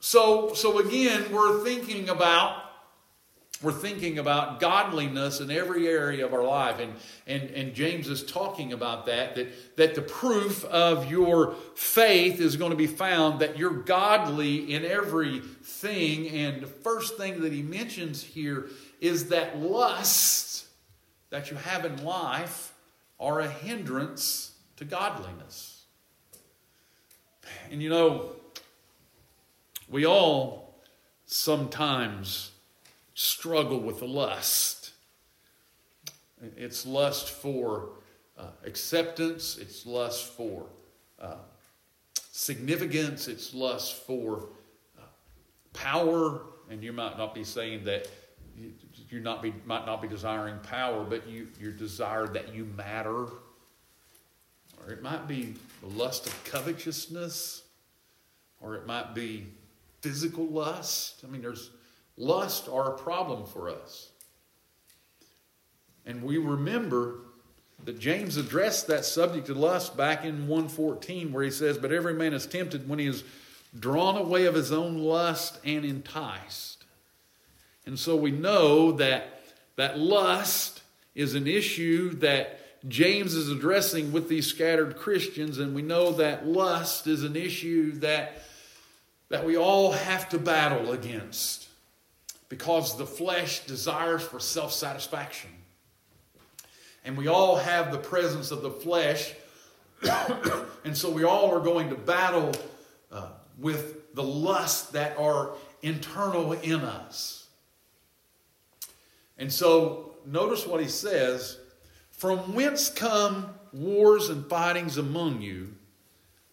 So, 0.00 0.52
so 0.54 0.78
again, 0.78 1.32
we're 1.32 1.64
thinking 1.64 2.08
about 2.08 2.64
we're 3.60 3.72
thinking 3.72 4.20
about 4.20 4.60
godliness 4.60 5.40
in 5.40 5.50
every 5.50 5.88
area 5.88 6.24
of 6.24 6.32
our 6.32 6.44
life. 6.44 6.78
And, 6.78 6.94
and, 7.26 7.50
and 7.50 7.74
James 7.74 8.08
is 8.08 8.24
talking 8.24 8.72
about 8.72 9.06
that, 9.06 9.34
that, 9.34 9.76
that 9.76 9.94
the 9.96 10.02
proof 10.02 10.64
of 10.66 11.10
your 11.10 11.56
faith 11.74 12.40
is 12.40 12.54
going 12.54 12.70
to 12.70 12.76
be 12.76 12.86
found 12.86 13.40
that 13.40 13.58
you're 13.58 13.82
godly 13.82 14.72
in 14.72 14.84
everything. 14.84 16.28
And 16.28 16.62
the 16.62 16.68
first 16.68 17.16
thing 17.16 17.40
that 17.40 17.52
he 17.52 17.62
mentions 17.62 18.22
here 18.22 18.68
is 19.00 19.30
that 19.30 19.58
lust 19.58 20.66
that 21.30 21.50
you 21.50 21.56
have 21.56 21.84
in 21.84 22.04
life 22.04 22.72
are 23.18 23.40
a 23.40 23.48
hindrance 23.48 24.47
to 24.78 24.84
godliness. 24.84 25.82
And 27.70 27.82
you 27.82 27.90
know, 27.90 28.30
we 29.88 30.06
all 30.06 30.74
sometimes 31.26 32.52
struggle 33.14 33.80
with 33.80 34.02
lust. 34.02 34.92
It's 36.56 36.86
lust 36.86 37.30
for 37.30 37.90
uh, 38.38 38.50
acceptance, 38.64 39.58
it's 39.58 39.84
lust 39.84 40.26
for 40.26 40.66
uh, 41.20 41.34
significance, 42.30 43.26
it's 43.26 43.52
lust 43.52 44.06
for 44.06 44.50
uh, 44.96 45.02
power. 45.72 46.42
And 46.70 46.84
you 46.84 46.92
might 46.92 47.18
not 47.18 47.34
be 47.34 47.42
saying 47.42 47.84
that 47.84 48.06
you, 49.10 49.18
not 49.18 49.42
be, 49.42 49.52
might 49.64 49.86
not 49.86 50.00
be 50.00 50.06
desiring 50.06 50.58
power, 50.60 51.02
but 51.02 51.26
you, 51.26 51.48
you 51.58 51.72
desire 51.72 52.28
that 52.28 52.54
you 52.54 52.64
matter. 52.64 53.26
It 54.90 55.02
might 55.02 55.28
be 55.28 55.54
the 55.80 55.88
lust 55.88 56.26
of 56.26 56.44
covetousness, 56.44 57.62
or 58.60 58.74
it 58.74 58.86
might 58.86 59.14
be 59.14 59.46
physical 60.00 60.46
lust. 60.46 61.22
I 61.24 61.30
mean, 61.30 61.42
there's 61.42 61.70
lust 62.16 62.68
are 62.68 62.94
a 62.94 62.98
problem 62.98 63.46
for 63.46 63.68
us. 63.68 64.10
And 66.06 66.22
we 66.22 66.38
remember 66.38 67.16
that 67.84 67.98
James 67.98 68.36
addressed 68.36 68.86
that 68.88 69.04
subject 69.04 69.48
of 69.50 69.56
lust 69.56 69.96
back 69.96 70.24
in 70.24 70.48
114 70.48 71.32
where 71.32 71.44
he 71.44 71.50
says, 71.50 71.78
But 71.78 71.92
every 71.92 72.14
man 72.14 72.32
is 72.32 72.46
tempted 72.46 72.88
when 72.88 72.98
he 72.98 73.06
is 73.06 73.24
drawn 73.78 74.16
away 74.16 74.46
of 74.46 74.54
his 74.54 74.72
own 74.72 74.98
lust 74.98 75.58
and 75.64 75.84
enticed. 75.84 76.84
And 77.86 77.98
so 77.98 78.16
we 78.16 78.30
know 78.30 78.92
that 78.92 79.42
that 79.76 79.98
lust 79.98 80.82
is 81.14 81.34
an 81.34 81.46
issue 81.46 82.14
that 82.16 82.57
James 82.86 83.34
is 83.34 83.50
addressing 83.50 84.12
with 84.12 84.28
these 84.28 84.46
scattered 84.46 84.96
Christians, 84.96 85.58
and 85.58 85.74
we 85.74 85.82
know 85.82 86.12
that 86.12 86.46
lust 86.46 87.06
is 87.06 87.24
an 87.24 87.34
issue 87.34 87.92
that, 88.00 88.42
that 89.30 89.44
we 89.44 89.56
all 89.56 89.92
have 89.92 90.28
to 90.28 90.38
battle 90.38 90.92
against 90.92 91.68
because 92.48 92.96
the 92.96 93.06
flesh 93.06 93.66
desires 93.66 94.22
for 94.22 94.38
self 94.38 94.72
satisfaction. 94.72 95.50
And 97.04 97.16
we 97.16 97.26
all 97.26 97.56
have 97.56 97.90
the 97.90 97.98
presence 97.98 98.50
of 98.50 98.62
the 98.62 98.70
flesh. 98.70 99.34
and 100.84 100.96
so 100.96 101.10
we 101.10 101.24
all 101.24 101.50
are 101.50 101.60
going 101.60 101.90
to 101.90 101.96
battle 101.96 102.52
uh, 103.10 103.30
with 103.58 104.14
the 104.14 104.22
lust 104.22 104.92
that 104.92 105.18
are 105.18 105.52
internal 105.82 106.52
in 106.52 106.80
us. 106.80 107.46
And 109.36 109.52
so 109.52 110.12
notice 110.26 110.66
what 110.66 110.80
he 110.80 110.88
says 110.88 111.58
From 112.18 112.52
whence 112.52 112.90
come 112.90 113.54
wars 113.72 114.28
and 114.28 114.44
fightings 114.50 114.98
among 114.98 115.40
you? 115.40 115.74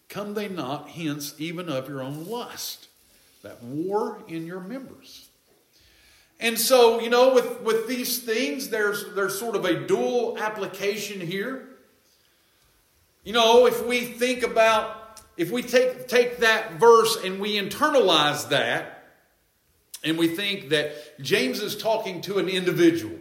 Come 0.09 0.35
they 0.35 0.47
not 0.47 0.89
hence 0.89 1.33
even 1.39 1.69
of 1.69 1.89
your 1.89 2.03
own 2.03 2.25
lust? 2.25 2.87
That 3.41 3.61
war 3.63 4.23
in 4.27 4.45
your 4.45 4.59
members. 4.59 5.27
And 6.39 6.59
so, 6.59 6.99
you 6.99 7.09
know, 7.09 7.33
with, 7.33 7.61
with 7.61 7.87
these 7.87 8.19
things, 8.19 8.69
there's, 8.69 9.13
there's 9.15 9.39
sort 9.39 9.55
of 9.55 9.65
a 9.65 9.87
dual 9.87 10.37
application 10.37 11.19
here. 11.19 11.67
You 13.23 13.33
know, 13.33 13.65
if 13.65 13.85
we 13.87 14.01
think 14.01 14.43
about, 14.43 15.19
if 15.35 15.49
we 15.49 15.63
take, 15.63 16.07
take 16.07 16.37
that 16.37 16.73
verse 16.73 17.17
and 17.23 17.39
we 17.39 17.59
internalize 17.59 18.49
that, 18.49 18.91
and 20.03 20.19
we 20.19 20.27
think 20.27 20.69
that 20.69 21.19
James 21.19 21.59
is 21.59 21.75
talking 21.75 22.21
to 22.21 22.37
an 22.37 22.49
individual. 22.49 23.17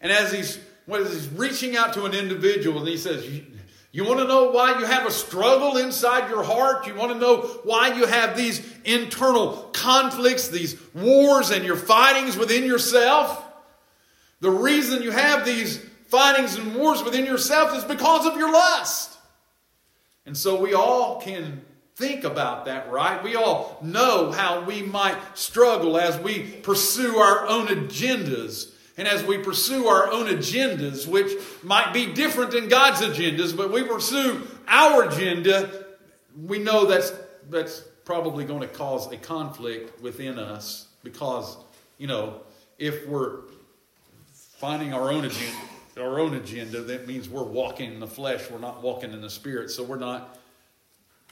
And 0.00 0.10
as 0.10 0.32
he's, 0.32 0.58
when 0.86 1.04
he's 1.04 1.28
reaching 1.28 1.76
out 1.76 1.92
to 1.94 2.04
an 2.04 2.14
individual, 2.14 2.78
and 2.78 2.88
he 2.88 2.96
says, 2.96 3.28
you 3.92 4.04
want 4.04 4.20
to 4.20 4.26
know 4.26 4.50
why 4.50 4.78
you 4.78 4.84
have 4.84 5.06
a 5.06 5.10
struggle 5.10 5.78
inside 5.78 6.28
your 6.28 6.42
heart? 6.42 6.86
You 6.86 6.94
want 6.94 7.12
to 7.12 7.18
know 7.18 7.38
why 7.64 7.94
you 7.94 8.06
have 8.06 8.36
these 8.36 8.60
internal 8.84 9.70
conflicts, 9.72 10.48
these 10.48 10.76
wars, 10.94 11.50
and 11.50 11.64
your 11.64 11.76
fightings 11.76 12.36
within 12.36 12.64
yourself? 12.64 13.42
The 14.40 14.50
reason 14.50 15.02
you 15.02 15.12
have 15.12 15.44
these 15.44 15.78
fightings 16.08 16.56
and 16.56 16.74
wars 16.74 17.02
within 17.02 17.24
yourself 17.24 17.74
is 17.74 17.84
because 17.84 18.26
of 18.26 18.36
your 18.36 18.52
lust. 18.52 19.16
And 20.26 20.36
so 20.36 20.60
we 20.60 20.74
all 20.74 21.20
can 21.20 21.62
think 21.94 22.24
about 22.24 22.66
that, 22.66 22.90
right? 22.92 23.24
We 23.24 23.34
all 23.34 23.78
know 23.82 24.30
how 24.30 24.60
we 24.60 24.82
might 24.82 25.16
struggle 25.38 25.96
as 25.96 26.18
we 26.18 26.42
pursue 26.42 27.16
our 27.16 27.46
own 27.46 27.68
agendas 27.68 28.72
and 28.96 29.06
as 29.06 29.22
we 29.24 29.38
pursue 29.38 29.88
our 29.88 30.10
own 30.10 30.26
agendas, 30.26 31.06
which 31.06 31.32
might 31.62 31.92
be 31.92 32.12
different 32.12 32.52
than 32.52 32.68
God's 32.68 33.02
agendas, 33.02 33.54
but 33.54 33.70
we 33.70 33.82
pursue 33.82 34.46
our 34.66 35.08
agenda, 35.08 35.86
we 36.46 36.58
know 36.58 36.86
that's, 36.86 37.12
that's 37.50 37.82
probably 38.04 38.44
going 38.44 38.60
to 38.60 38.68
cause 38.68 39.10
a 39.12 39.16
conflict 39.18 40.00
within 40.00 40.38
us 40.38 40.88
because, 41.02 41.58
you 41.98 42.06
know, 42.06 42.40
if 42.78 43.06
we're 43.06 43.40
finding 44.32 44.94
our 44.94 45.10
own 45.10 45.26
agenda, 45.26 45.56
our 45.98 46.18
own 46.18 46.34
agenda, 46.34 46.80
that 46.80 47.06
means 47.06 47.28
we're 47.28 47.42
walking 47.42 47.92
in 47.92 48.00
the 48.00 48.06
flesh, 48.06 48.50
we're 48.50 48.58
not 48.58 48.82
walking 48.82 49.12
in 49.12 49.20
the 49.20 49.30
spirit. 49.30 49.70
So 49.70 49.82
we're 49.82 49.98
not, 49.98 50.38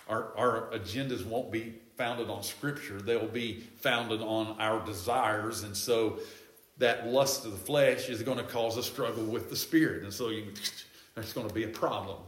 our, 0.08 0.36
our 0.36 0.70
agendas 0.72 1.24
won't 1.24 1.50
be 1.50 1.74
founded 1.96 2.28
on 2.28 2.42
scripture, 2.42 3.00
they'll 3.00 3.26
be 3.26 3.60
founded 3.80 4.20
on 4.20 4.56
our 4.58 4.84
desires. 4.84 5.62
And 5.62 5.76
so 5.76 6.18
that 6.78 7.06
lust 7.06 7.44
of 7.44 7.52
the 7.52 7.58
flesh 7.58 8.08
is 8.08 8.22
going 8.22 8.38
to 8.38 8.44
cause 8.44 8.76
a 8.76 8.82
struggle 8.82 9.24
with 9.24 9.50
the 9.50 9.56
spirit. 9.56 10.02
And 10.02 10.12
so 10.12 10.30
you, 10.30 10.52
that's 11.14 11.32
going 11.32 11.48
to 11.48 11.54
be 11.54 11.64
a 11.64 11.68
problem. 11.68 12.18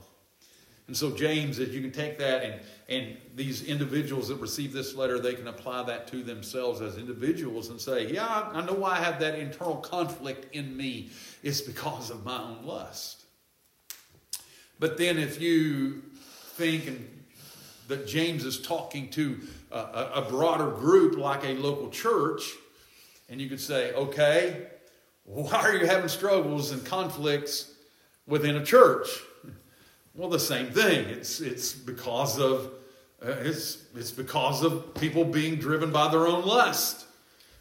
And 0.87 0.97
so, 0.97 1.11
James, 1.11 1.59
if 1.59 1.75
you 1.75 1.81
can 1.81 1.91
take 1.91 2.17
that 2.19 2.45
and, 2.45 2.61
and 2.89 3.17
these 3.35 3.65
individuals 3.65 4.29
that 4.29 4.37
receive 4.37 4.73
this 4.73 4.95
letter, 4.95 5.19
they 5.19 5.35
can 5.35 5.49
apply 5.49 5.83
that 5.85 6.07
to 6.09 6.23
themselves 6.23 6.81
as 6.81 6.97
individuals 6.97 7.71
and 7.71 7.81
say, 7.81 8.13
Yeah, 8.13 8.25
I 8.53 8.65
know 8.65 8.75
why 8.75 8.93
I 8.93 9.01
have 9.01 9.19
that 9.19 9.37
internal 9.37 9.79
conflict 9.79 10.55
in 10.55 10.77
me. 10.77 11.11
It's 11.43 11.61
because 11.61 12.11
of 12.11 12.25
my 12.25 12.41
own 12.41 12.65
lust. 12.65 13.25
But 14.79 14.97
then, 14.97 15.19
if 15.19 15.41
you 15.41 16.03
think 16.55 16.87
and 16.87 17.17
that 17.89 18.07
James 18.07 18.45
is 18.45 18.61
talking 18.61 19.09
to 19.11 19.41
a, 19.71 19.79
a 20.15 20.27
broader 20.29 20.71
group 20.71 21.17
like 21.17 21.45
a 21.45 21.55
local 21.55 21.91
church, 21.91 22.43
and 23.29 23.41
you 23.41 23.49
could 23.49 23.61
say, 23.61 23.93
okay, 23.93 24.67
why 25.25 25.57
are 25.57 25.77
you 25.77 25.87
having 25.87 26.09
struggles 26.09 26.71
and 26.71 26.85
conflicts 26.85 27.73
within 28.27 28.57
a 28.57 28.65
church? 28.65 29.09
Well, 30.15 30.29
the 30.29 30.39
same 30.39 30.71
thing. 30.71 31.09
It's, 31.09 31.41
it's 31.41 31.73
because 31.73 32.39
of 32.39 32.71
uh, 33.23 33.31
it's, 33.41 33.85
it's 33.95 34.11
because 34.11 34.63
of 34.63 34.95
people 34.95 35.25
being 35.25 35.57
driven 35.57 35.91
by 35.91 36.09
their 36.09 36.27
own 36.27 36.45
lust. 36.45 37.07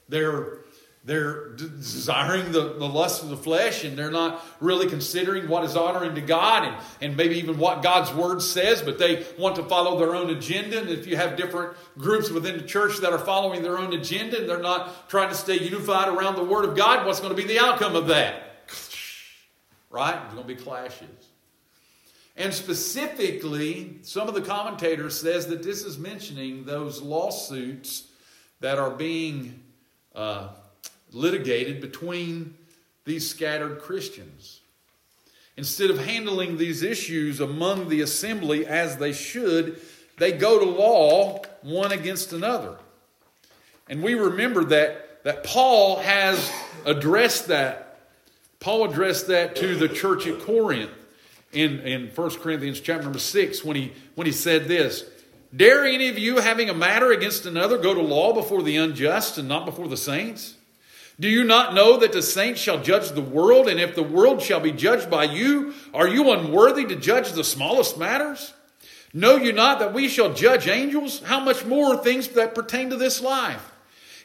They're 0.10 0.60
they're 1.05 1.50
desiring 1.50 2.51
the, 2.51 2.74
the 2.74 2.88
lust 2.88 3.21
of 3.21 3.29
the 3.29 3.38
flesh 3.38 3.83
and 3.83 3.95
they're 3.95 4.09
not 4.09 4.43
really 4.59 4.89
considering 4.89 5.47
what 5.47 5.63
is 5.63 5.77
honoring 5.77 6.15
to 6.15 6.21
God 6.21 6.63
and, 6.63 6.75
and 7.00 7.15
maybe 7.15 7.38
even 7.38 7.59
what 7.59 7.83
God's 7.83 8.12
word 8.12 8.41
says, 8.41 8.81
but 8.81 8.97
they 8.97 9.24
want 9.38 9.55
to 9.57 9.63
follow 9.63 10.00
their 10.00 10.15
own 10.15 10.31
agenda. 10.31 10.81
And 10.81 10.89
if 10.89 11.05
you 11.05 11.15
have 11.15 11.38
different 11.38 11.77
groups 11.95 12.31
within 12.31 12.57
the 12.57 12.63
church 12.63 12.97
that 13.01 13.13
are 13.13 13.19
following 13.19 13.62
their 13.62 13.77
own 13.77 13.93
agenda 13.93 14.39
and 14.39 14.50
they're 14.50 14.57
not 14.57 15.07
trying 15.07 15.29
to 15.29 15.35
stay 15.35 15.59
unified 15.59 16.07
around 16.07 16.38
the 16.38 16.43
word 16.43 16.65
of 16.65 16.75
God, 16.75 17.05
what's 17.05 17.19
going 17.19 17.35
to 17.35 17.39
be 17.39 17.47
the 17.47 17.59
outcome 17.59 17.95
of 17.95 18.07
that? 18.07 18.67
Right? 19.91 20.19
There's 20.19 20.33
going 20.33 20.47
to 20.47 20.55
be 20.55 20.59
clashes. 20.59 21.27
And 22.35 22.51
specifically, 22.51 24.00
some 24.01 24.27
of 24.27 24.33
the 24.33 24.41
commentators 24.41 25.21
says 25.21 25.45
that 25.47 25.62
this 25.62 25.83
is 25.83 26.00
mentioning 26.00 26.65
those 26.65 27.00
lawsuits 27.01 28.07
that 28.59 28.79
are 28.79 28.89
being 28.89 29.62
uh, 30.15 30.50
litigated 31.15 31.81
between 31.81 32.55
these 33.05 33.27
scattered 33.27 33.79
Christians. 33.79 34.60
Instead 35.57 35.89
of 35.89 36.05
handling 36.05 36.57
these 36.57 36.84
issues 36.84 37.39
among 37.39 37.88
the 37.88 38.01
assembly 38.01 38.65
as 38.65 38.98
they 38.98 39.13
should, 39.13 39.79
they 40.17 40.31
go 40.34 40.60
to 40.60 40.65
law 40.65 41.41
one 41.62 41.91
against 41.91 42.34
another. 42.34 42.77
And 43.88 44.03
we 44.03 44.15
remember 44.15 44.65
that, 44.65 45.24
that 45.24 45.43
Paul 45.43 45.98
has 46.00 46.51
addressed 46.86 47.48
that. 47.48 48.00
Paul 48.60 48.89
addressed 48.89 49.27
that 49.27 49.55
to 49.57 49.75
the 49.75 49.88
church 49.88 50.27
at 50.27 50.41
Corinth 50.41 50.91
in, 51.53 51.79
in 51.81 52.07
1 52.07 52.29
Corinthians 52.39 52.81
chapter 52.81 53.03
number 53.03 53.19
6 53.19 53.63
when 53.63 53.77
he, 53.77 53.93
when 54.15 54.27
he 54.27 54.34
said 54.34 54.67
this 54.67 55.05
Dare 55.55 55.86
any 55.86 56.10
of 56.10 56.19
you, 56.19 56.39
having 56.39 56.69
a 56.69 56.74
matter 56.74 57.12
against 57.12 57.45
another, 57.45 57.77
go 57.77 57.93
to 57.93 58.01
law 58.01 58.34
before 58.34 58.62
the 58.62 58.75
unjust 58.75 59.38
and 59.38 59.48
not 59.48 59.65
before 59.65 59.88
the 59.88 59.95
saints? 59.95 60.55
Do 61.19 61.29
you 61.29 61.43
not 61.45 61.74
know 61.74 61.98
that 61.98 62.12
the 62.12 62.22
saints 62.22 62.60
shall 62.60 62.81
judge 62.81 63.10
the 63.10 63.22
world, 63.22 63.69
and 63.69 63.79
if 63.79 63.95
the 63.95 64.03
world 64.03 64.41
shall 64.41 64.60
be 64.60 64.72
judged 64.72 65.10
by 65.10 65.24
you, 65.24 65.74
are 65.93 66.07
you 66.07 66.31
unworthy 66.31 66.86
to 66.86 66.95
judge 66.95 67.31
the 67.31 67.43
smallest 67.43 67.98
matters? 67.98 68.53
Know 69.13 69.38
you 69.38 69.53
not 69.53 69.79
that 69.79 69.93
we 69.93 70.10
shall 70.10 70.34
judge 70.34 70.67
angels? 70.67 71.22
How 71.24 71.39
much 71.39 71.65
more 71.65 71.95
things 71.95 72.27
that 72.29 72.53
pertain 72.53 72.89
to 72.89 72.98
this 72.98 73.22
life? 73.22 73.71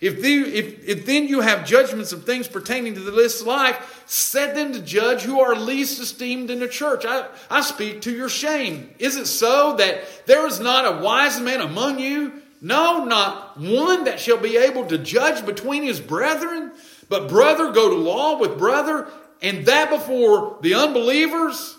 If, 0.00 0.22
the, 0.22 0.40
if, 0.40 0.88
if 0.88 1.07
then 1.07 1.29
you 1.29 1.42
have 1.42 1.66
judgments 1.66 2.12
of 2.12 2.24
things 2.24 2.48
pertaining 2.48 2.94
to 2.94 3.00
this 3.00 3.42
life, 3.44 4.03
set 4.07 4.55
them 4.55 4.72
to 4.72 4.81
judge 4.81 5.22
who 5.22 5.40
are 5.40 5.55
least 5.55 6.00
esteemed 6.00 6.50
in 6.50 6.59
the 6.59 6.68
church. 6.68 7.05
I, 7.07 7.29
I 7.50 7.61
speak 7.61 8.00
to 8.03 8.11
your 8.11 8.31
shame. 8.31 8.90
Is 8.98 9.16
it 9.16 9.26
so 9.26 9.76
that 9.76 10.26
there 10.26 10.46
is 10.46 10.59
not 10.59 10.87
a 10.87 11.05
wise 11.05 11.38
man 11.38 11.61
among 11.61 11.98
you? 11.98 12.33
No, 12.61 13.05
not 13.05 13.59
one 13.59 14.05
that 14.05 14.20
shall 14.20 14.37
be 14.37 14.57
able 14.57 14.87
to 14.87 14.99
judge 14.99 15.46
between 15.46 15.83
his 15.83 16.01
brethren, 16.01 16.73
but 17.09 17.29
brother 17.29 17.73
go 17.73 17.90
to 17.90 17.96
law 17.96 18.38
with 18.38 18.59
brother, 18.59 19.09
and 19.40 19.64
that 19.66 19.88
before 19.88 20.59
the 20.61 20.75
unbelievers. 20.75 21.77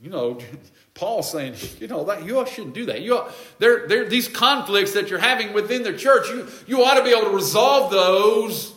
You 0.00 0.10
know, 0.10 0.38
Paul 0.94 1.22
saying, 1.22 1.54
you 1.80 1.88
know, 1.88 2.04
that 2.04 2.24
you 2.24 2.38
all 2.38 2.44
shouldn't 2.44 2.74
do 2.74 2.86
that. 2.86 3.02
You 3.02 3.18
ought, 3.18 3.34
there, 3.58 3.88
there, 3.88 4.08
these 4.08 4.28
conflicts 4.28 4.92
that 4.92 5.10
you're 5.10 5.18
having 5.18 5.52
within 5.52 5.82
the 5.82 5.96
church, 5.96 6.28
you, 6.28 6.46
you 6.66 6.84
ought 6.84 6.94
to 6.94 7.02
be 7.02 7.10
able 7.10 7.30
to 7.30 7.34
resolve 7.34 7.90
those. 7.90 8.72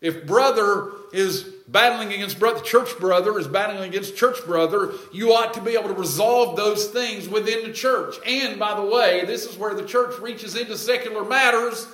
If 0.00 0.26
brother 0.26 0.90
is 1.12 1.51
battling 1.68 2.12
against 2.12 2.38
brother, 2.38 2.60
church 2.60 2.98
brother 2.98 3.38
is 3.38 3.46
battling 3.46 3.88
against 3.88 4.16
church 4.16 4.44
brother, 4.44 4.92
you 5.12 5.32
ought 5.32 5.54
to 5.54 5.60
be 5.60 5.72
able 5.72 5.88
to 5.88 5.94
resolve 5.94 6.56
those 6.56 6.88
things 6.88 7.28
within 7.28 7.66
the 7.66 7.72
church. 7.72 8.16
And 8.26 8.58
by 8.58 8.74
the 8.74 8.86
way, 8.86 9.24
this 9.24 9.46
is 9.46 9.56
where 9.56 9.74
the 9.74 9.84
church 9.84 10.18
reaches 10.20 10.56
into 10.56 10.76
secular 10.76 11.24
matters. 11.24 11.86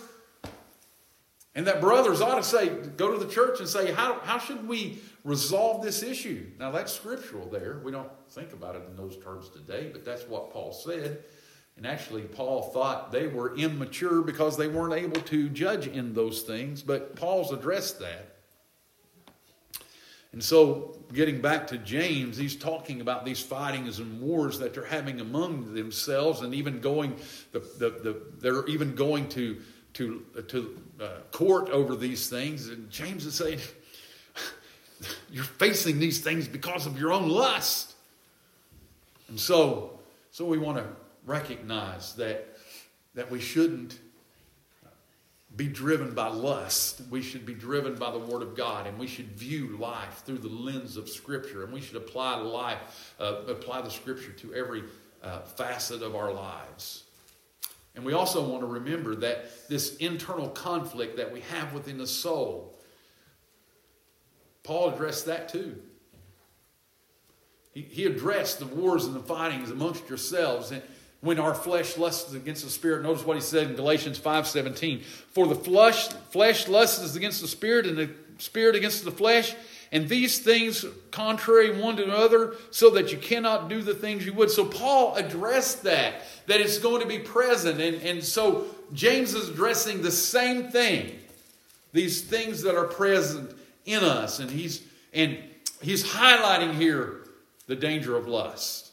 And 1.55 1.67
that 1.67 1.81
brothers 1.81 2.21
ought 2.21 2.37
to 2.37 2.45
say, 2.45 2.69
go 2.69 3.13
to 3.13 3.25
the 3.25 3.31
church 3.31 3.59
and 3.59 3.69
say, 3.69 3.93
how, 3.93 4.21
how 4.21 4.39
should 4.39 4.69
we 4.69 5.01
resolve 5.25 5.83
this 5.83 6.03
issue? 6.03 6.47
Now, 6.59 6.71
that's 6.71 6.93
scriptural 6.93 7.49
there. 7.49 7.81
We 7.83 7.91
don't 7.91 8.11
think 8.31 8.53
about 8.53 8.77
it 8.77 8.83
in 8.89 8.97
those 8.97 9.17
terms 9.19 9.49
today, 9.49 9.91
but 9.93 10.05
that's 10.05 10.29
what 10.29 10.53
Paul 10.53 10.73
said. 10.73 11.25
And 11.77 11.87
actually, 11.87 12.23
Paul 12.23 12.63
thought 12.63 13.13
they 13.13 13.29
were 13.29 13.57
immature 13.57 14.23
because 14.23 14.57
they 14.57 14.69
weren't 14.69 14.95
able 14.95 15.21
to 15.23 15.49
judge 15.49 15.87
in 15.87 16.13
those 16.13 16.43
things, 16.43 16.83
but 16.83 17.15
Paul's 17.17 17.53
addressed 17.53 18.01
that. 18.01 18.38
And 20.39 20.45
so, 20.45 20.95
getting 21.13 21.41
back 21.41 21.67
to 21.67 21.79
James, 21.79 22.37
he's 22.37 22.55
talking 22.55 23.01
about 23.01 23.25
these 23.25 23.41
fightings 23.41 23.99
and 23.99 24.21
wars 24.21 24.61
that 24.61 24.73
they're 24.73 24.85
having 24.85 25.21
among 25.21 25.75
themselves, 25.75 26.43
and 26.43 26.55
even 26.55 26.81
going, 26.81 27.17
the, 27.51 27.59
the, 27.59 27.91
the, 27.91 28.23
they're 28.39 28.65
even 28.69 28.95
going 28.95 29.29
to 29.31 29.61
to 29.95 30.25
to 30.47 30.81
uh, 31.01 31.09
court 31.33 31.71
over 31.71 31.97
these 31.97 32.31
things. 32.31 32.69
And 32.69 32.89
James 32.89 33.27
is 33.27 33.35
saying, 33.35 33.59
"You're 35.33 35.43
facing 35.43 35.99
these 35.99 36.21
things 36.21 36.47
because 36.47 36.87
of 36.87 37.01
your 37.01 37.13
own 37.13 37.29
lust." 37.29 37.97
And 39.27 39.41
so, 39.41 39.99
so 40.31 40.45
we 40.45 40.59
want 40.59 40.79
to 40.79 40.87
recognize 41.27 42.15
that 42.15 42.47
that 43.17 43.29
we 43.29 43.41
shouldn't 43.41 43.99
be 45.57 45.67
driven 45.67 46.15
by 46.15 46.29
lust. 46.29 47.03
We 47.11 47.23
should 47.23 47.47
be 47.47 47.55
driven 47.55 47.95
by 47.95 48.11
the 48.11 48.19
Word 48.19 48.43
of 48.43 48.57
God, 48.57 48.87
and 48.87 48.99
we 48.99 49.07
should 49.07 49.33
view 49.33 49.77
life 49.79 50.23
through 50.25 50.39
the 50.39 50.49
lens 50.49 50.97
of 50.97 51.09
Scripture, 51.09 51.65
and 51.65 51.73
we 51.73 51.81
should 51.81 51.97
apply 51.97 52.37
life, 52.37 53.15
uh, 53.19 53.43
apply 53.49 53.81
the 53.81 53.91
Scripture 53.91 54.33
to 54.33 54.55
every 54.55 54.85
uh, 55.23 55.41
facet 55.41 56.03
of 56.03 56.15
our 56.15 56.33
lives. 56.33 57.05
And 57.95 58.05
we 58.05 58.13
also 58.13 58.47
want 58.47 58.61
to 58.61 58.67
remember 58.67 59.17
that 59.17 59.69
this 59.69 59.97
internal 59.97 60.49
conflict 60.51 61.17
that 61.17 61.33
we 61.33 61.41
have 61.41 61.73
within 61.73 61.99
the 61.99 62.07
soul, 62.07 62.79
Paul 64.63 64.91
addressed 64.91 65.27
that 65.27 65.49
too. 65.49 65.81
He, 67.73 67.83
he 67.83 68.05
addressed 68.05 68.61
the 68.61 68.67
wars 68.67 69.07
and 69.07 69.15
the 69.15 69.21
fightings 69.21 69.71
amongst 69.71 70.09
yourselves. 70.09 70.71
And, 70.71 70.83
when 71.21 71.39
our 71.39 71.55
flesh 71.55 71.97
lusts 71.97 72.33
against 72.33 72.65
the 72.65 72.71
spirit. 72.71 73.03
Notice 73.03 73.25
what 73.25 73.37
he 73.37 73.43
said 73.43 73.69
in 73.69 73.77
Galatians 73.77 74.19
5:17. 74.19 75.03
For 75.03 75.47
the 75.47 75.55
flesh, 75.55 76.09
flesh 76.31 76.69
lusts 76.69 77.17
against 77.17 77.41
the 77.41 77.49
spirit, 77.49 77.87
and 77.87 77.97
the 77.97 78.11
spirit 78.39 78.77
against 78.77 79.05
the 79.05 79.11
flesh, 79.11 79.55
and 79.91 80.09
these 80.09 80.39
things 80.39 80.85
contrary 81.11 81.81
one 81.81 81.97
to 81.97 82.05
another, 82.05 82.55
so 82.71 82.91
that 82.91 83.11
you 83.11 83.19
cannot 83.19 83.69
do 83.69 83.83
the 83.83 83.95
things 83.95 84.25
you 84.27 84.33
would. 84.35 84.51
So 84.51 84.65
Paul 84.65 85.15
addressed 85.17 85.83
that, 85.85 86.23
that 86.47 86.61
it's 86.61 86.79
going 86.79 87.01
to 87.01 87.09
be 87.09 87.19
present. 87.19 87.81
And, 87.81 88.03
and 88.03 88.23
so 88.23 88.67
James 88.93 89.35
is 89.35 89.49
addressing 89.49 90.03
the 90.03 90.11
same 90.11 90.69
thing. 90.71 91.19
These 91.93 92.23
things 92.23 92.63
that 92.63 92.77
are 92.77 92.85
present 92.85 93.51
in 93.87 94.05
us. 94.05 94.39
And 94.41 94.51
he's 94.51 94.83
and 95.15 95.39
he's 95.81 96.05
highlighting 96.05 96.75
here 96.75 97.23
the 97.67 97.77
danger 97.77 98.17
of 98.17 98.29
lust. 98.29 98.88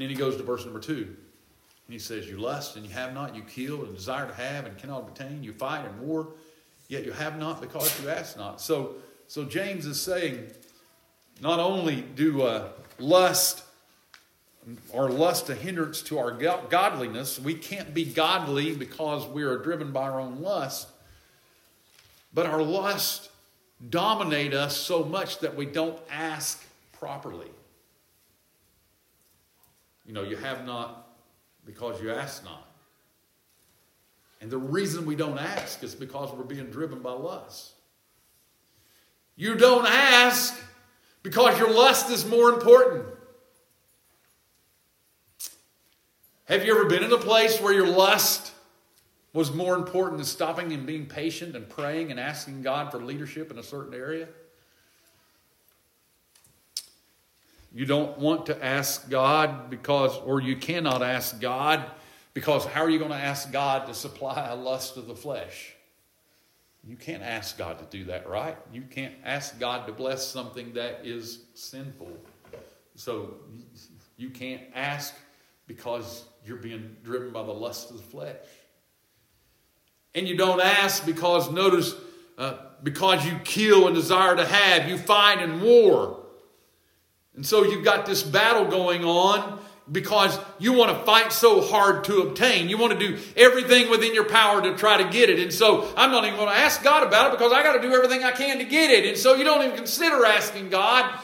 And 0.00 0.08
then 0.08 0.16
he 0.16 0.18
goes 0.18 0.38
to 0.38 0.42
verse 0.42 0.64
number 0.64 0.80
two. 0.80 1.02
And 1.02 1.92
he 1.92 1.98
says, 1.98 2.26
You 2.26 2.38
lust 2.38 2.74
and 2.76 2.86
you 2.86 2.92
have 2.94 3.12
not, 3.12 3.36
you 3.36 3.42
kill 3.42 3.84
and 3.84 3.94
desire 3.94 4.26
to 4.26 4.32
have 4.32 4.64
and 4.64 4.78
cannot 4.78 5.02
obtain, 5.02 5.44
you 5.44 5.52
fight 5.52 5.84
and 5.84 6.00
war, 6.00 6.28
yet 6.88 7.04
you 7.04 7.12
have 7.12 7.38
not 7.38 7.60
because 7.60 8.02
you 8.02 8.08
ask 8.08 8.38
not. 8.38 8.62
So, 8.62 8.94
so 9.28 9.44
James 9.44 9.84
is 9.84 10.00
saying, 10.00 10.46
not 11.42 11.58
only 11.58 12.00
do 12.00 12.40
uh, 12.40 12.70
lust 12.98 13.62
or 14.90 15.10
lust 15.10 15.50
a 15.50 15.54
hindrance 15.54 16.00
to 16.04 16.18
our 16.18 16.30
godliness. 16.30 17.38
We 17.38 17.52
can't 17.52 17.92
be 17.92 18.06
godly 18.06 18.74
because 18.74 19.26
we 19.26 19.42
are 19.42 19.58
driven 19.58 19.92
by 19.92 20.08
our 20.08 20.18
own 20.18 20.40
lust. 20.40 20.88
But 22.32 22.46
our 22.46 22.62
lust 22.62 23.28
dominate 23.90 24.54
us 24.54 24.78
so 24.78 25.04
much 25.04 25.40
that 25.40 25.56
we 25.56 25.66
don't 25.66 25.98
ask 26.10 26.64
properly. 26.98 27.50
You 30.10 30.14
know, 30.14 30.22
you 30.24 30.34
have 30.38 30.66
not 30.66 31.06
because 31.64 32.02
you 32.02 32.10
ask 32.10 32.42
not. 32.42 32.68
And 34.40 34.50
the 34.50 34.58
reason 34.58 35.06
we 35.06 35.14
don't 35.14 35.38
ask 35.38 35.84
is 35.84 35.94
because 35.94 36.32
we're 36.32 36.42
being 36.42 36.66
driven 36.66 36.98
by 36.98 37.12
lust. 37.12 37.74
You 39.36 39.54
don't 39.54 39.86
ask 39.86 40.60
because 41.22 41.56
your 41.60 41.72
lust 41.72 42.10
is 42.10 42.26
more 42.26 42.48
important. 42.48 43.04
Have 46.46 46.64
you 46.64 46.74
ever 46.74 46.86
been 46.86 47.04
in 47.04 47.12
a 47.12 47.16
place 47.16 47.60
where 47.60 47.72
your 47.72 47.86
lust 47.86 48.50
was 49.32 49.54
more 49.54 49.76
important 49.76 50.16
than 50.16 50.26
stopping 50.26 50.72
and 50.72 50.86
being 50.86 51.06
patient 51.06 51.54
and 51.54 51.68
praying 51.68 52.10
and 52.10 52.18
asking 52.18 52.62
God 52.62 52.90
for 52.90 52.98
leadership 52.98 53.52
in 53.52 53.60
a 53.60 53.62
certain 53.62 53.94
area? 53.94 54.26
You 57.72 57.86
don't 57.86 58.18
want 58.18 58.46
to 58.46 58.64
ask 58.64 59.08
God 59.08 59.70
because, 59.70 60.16
or 60.18 60.40
you 60.40 60.56
cannot 60.56 61.02
ask 61.02 61.40
God 61.40 61.84
because 62.34 62.64
how 62.64 62.82
are 62.82 62.90
you 62.90 62.98
going 62.98 63.10
to 63.10 63.16
ask 63.16 63.52
God 63.52 63.86
to 63.86 63.94
supply 63.94 64.48
a 64.48 64.56
lust 64.56 64.96
of 64.96 65.06
the 65.06 65.14
flesh? 65.14 65.74
You 66.86 66.96
can't 66.96 67.22
ask 67.22 67.58
God 67.58 67.78
to 67.78 67.84
do 67.96 68.04
that, 68.06 68.28
right? 68.28 68.56
You 68.72 68.82
can't 68.82 69.14
ask 69.24 69.58
God 69.60 69.86
to 69.86 69.92
bless 69.92 70.26
something 70.26 70.72
that 70.74 71.00
is 71.04 71.40
sinful. 71.54 72.10
So 72.94 73.34
you 74.16 74.30
can't 74.30 74.62
ask 74.74 75.14
because 75.66 76.24
you're 76.44 76.56
being 76.56 76.96
driven 77.04 77.30
by 77.32 77.42
the 77.42 77.52
lust 77.52 77.90
of 77.90 77.98
the 77.98 78.02
flesh. 78.02 78.36
And 80.14 80.26
you 80.26 80.36
don't 80.36 80.60
ask 80.60 81.06
because, 81.06 81.50
notice, 81.52 81.94
uh, 82.36 82.54
because 82.82 83.24
you 83.24 83.38
kill 83.44 83.86
and 83.86 83.94
desire 83.94 84.34
to 84.34 84.44
have, 84.44 84.88
you 84.88 84.98
fight 84.98 85.40
in 85.40 85.60
war. 85.60 86.20
And 87.34 87.46
so 87.46 87.64
you've 87.64 87.84
got 87.84 88.06
this 88.06 88.22
battle 88.22 88.66
going 88.66 89.04
on 89.04 89.60
because 89.90 90.38
you 90.58 90.72
want 90.72 90.96
to 90.96 91.04
fight 91.04 91.32
so 91.32 91.60
hard 91.60 92.04
to 92.04 92.20
obtain. 92.20 92.68
You 92.68 92.78
want 92.78 92.98
to 92.98 92.98
do 92.98 93.18
everything 93.36 93.90
within 93.90 94.14
your 94.14 94.24
power 94.24 94.62
to 94.62 94.76
try 94.76 95.02
to 95.02 95.08
get 95.10 95.30
it. 95.30 95.38
And 95.40 95.52
so 95.52 95.92
I'm 95.96 96.10
not 96.10 96.24
even 96.24 96.36
going 96.36 96.48
to 96.48 96.54
ask 96.54 96.82
God 96.82 97.06
about 97.06 97.28
it 97.28 97.38
because 97.38 97.52
I 97.52 97.62
got 97.62 97.74
to 97.74 97.82
do 97.82 97.92
everything 97.94 98.22
I 98.22 98.32
can 98.32 98.58
to 98.58 98.64
get 98.64 98.90
it. 98.90 99.06
And 99.06 99.16
so 99.16 99.34
you 99.34 99.44
don't 99.44 99.64
even 99.64 99.76
consider 99.76 100.24
asking 100.24 100.70
God 100.70 101.18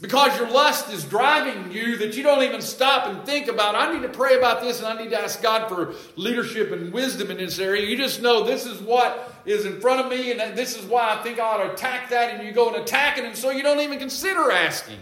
because 0.00 0.36
your 0.38 0.50
lust 0.50 0.90
is 0.90 1.04
driving 1.04 1.70
you 1.70 1.98
that 1.98 2.16
you 2.16 2.22
don't 2.22 2.42
even 2.42 2.62
stop 2.62 3.06
and 3.06 3.24
think 3.26 3.48
about, 3.48 3.74
I 3.74 3.92
need 3.92 4.02
to 4.02 4.08
pray 4.08 4.38
about 4.38 4.62
this 4.62 4.78
and 4.78 4.86
I 4.86 5.00
need 5.00 5.10
to 5.10 5.20
ask 5.20 5.42
God 5.42 5.68
for 5.68 5.94
leadership 6.16 6.72
and 6.72 6.90
wisdom 6.92 7.30
in 7.30 7.36
this 7.36 7.58
area. 7.58 7.86
You 7.86 7.98
just 7.98 8.22
know 8.22 8.42
this 8.42 8.64
is 8.64 8.80
what 8.80 9.34
is 9.44 9.66
in 9.66 9.78
front 9.80 10.00
of 10.00 10.10
me 10.10 10.32
and 10.32 10.56
this 10.56 10.76
is 10.76 10.86
why 10.86 11.16
I 11.18 11.22
think 11.22 11.38
I 11.38 11.42
ought 11.42 11.64
to 11.64 11.72
attack 11.74 12.08
that. 12.10 12.34
And 12.34 12.46
you 12.46 12.52
go 12.52 12.72
and 12.72 12.82
attack 12.82 13.18
it. 13.18 13.24
And 13.24 13.36
so 13.36 13.50
you 13.50 13.62
don't 13.62 13.80
even 13.80 13.98
consider 13.98 14.50
asking. 14.50 14.98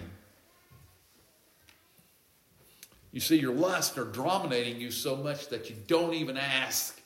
You 3.19 3.23
see, 3.23 3.35
your 3.35 3.53
lusts 3.53 3.99
are 3.99 4.05
dominating 4.05 4.81
you 4.81 4.93
so 4.93 5.17
much 5.17 5.49
that 5.49 5.69
you 5.69 5.75
don't 5.89 6.15
even 6.15 6.37
ask, 6.37 7.01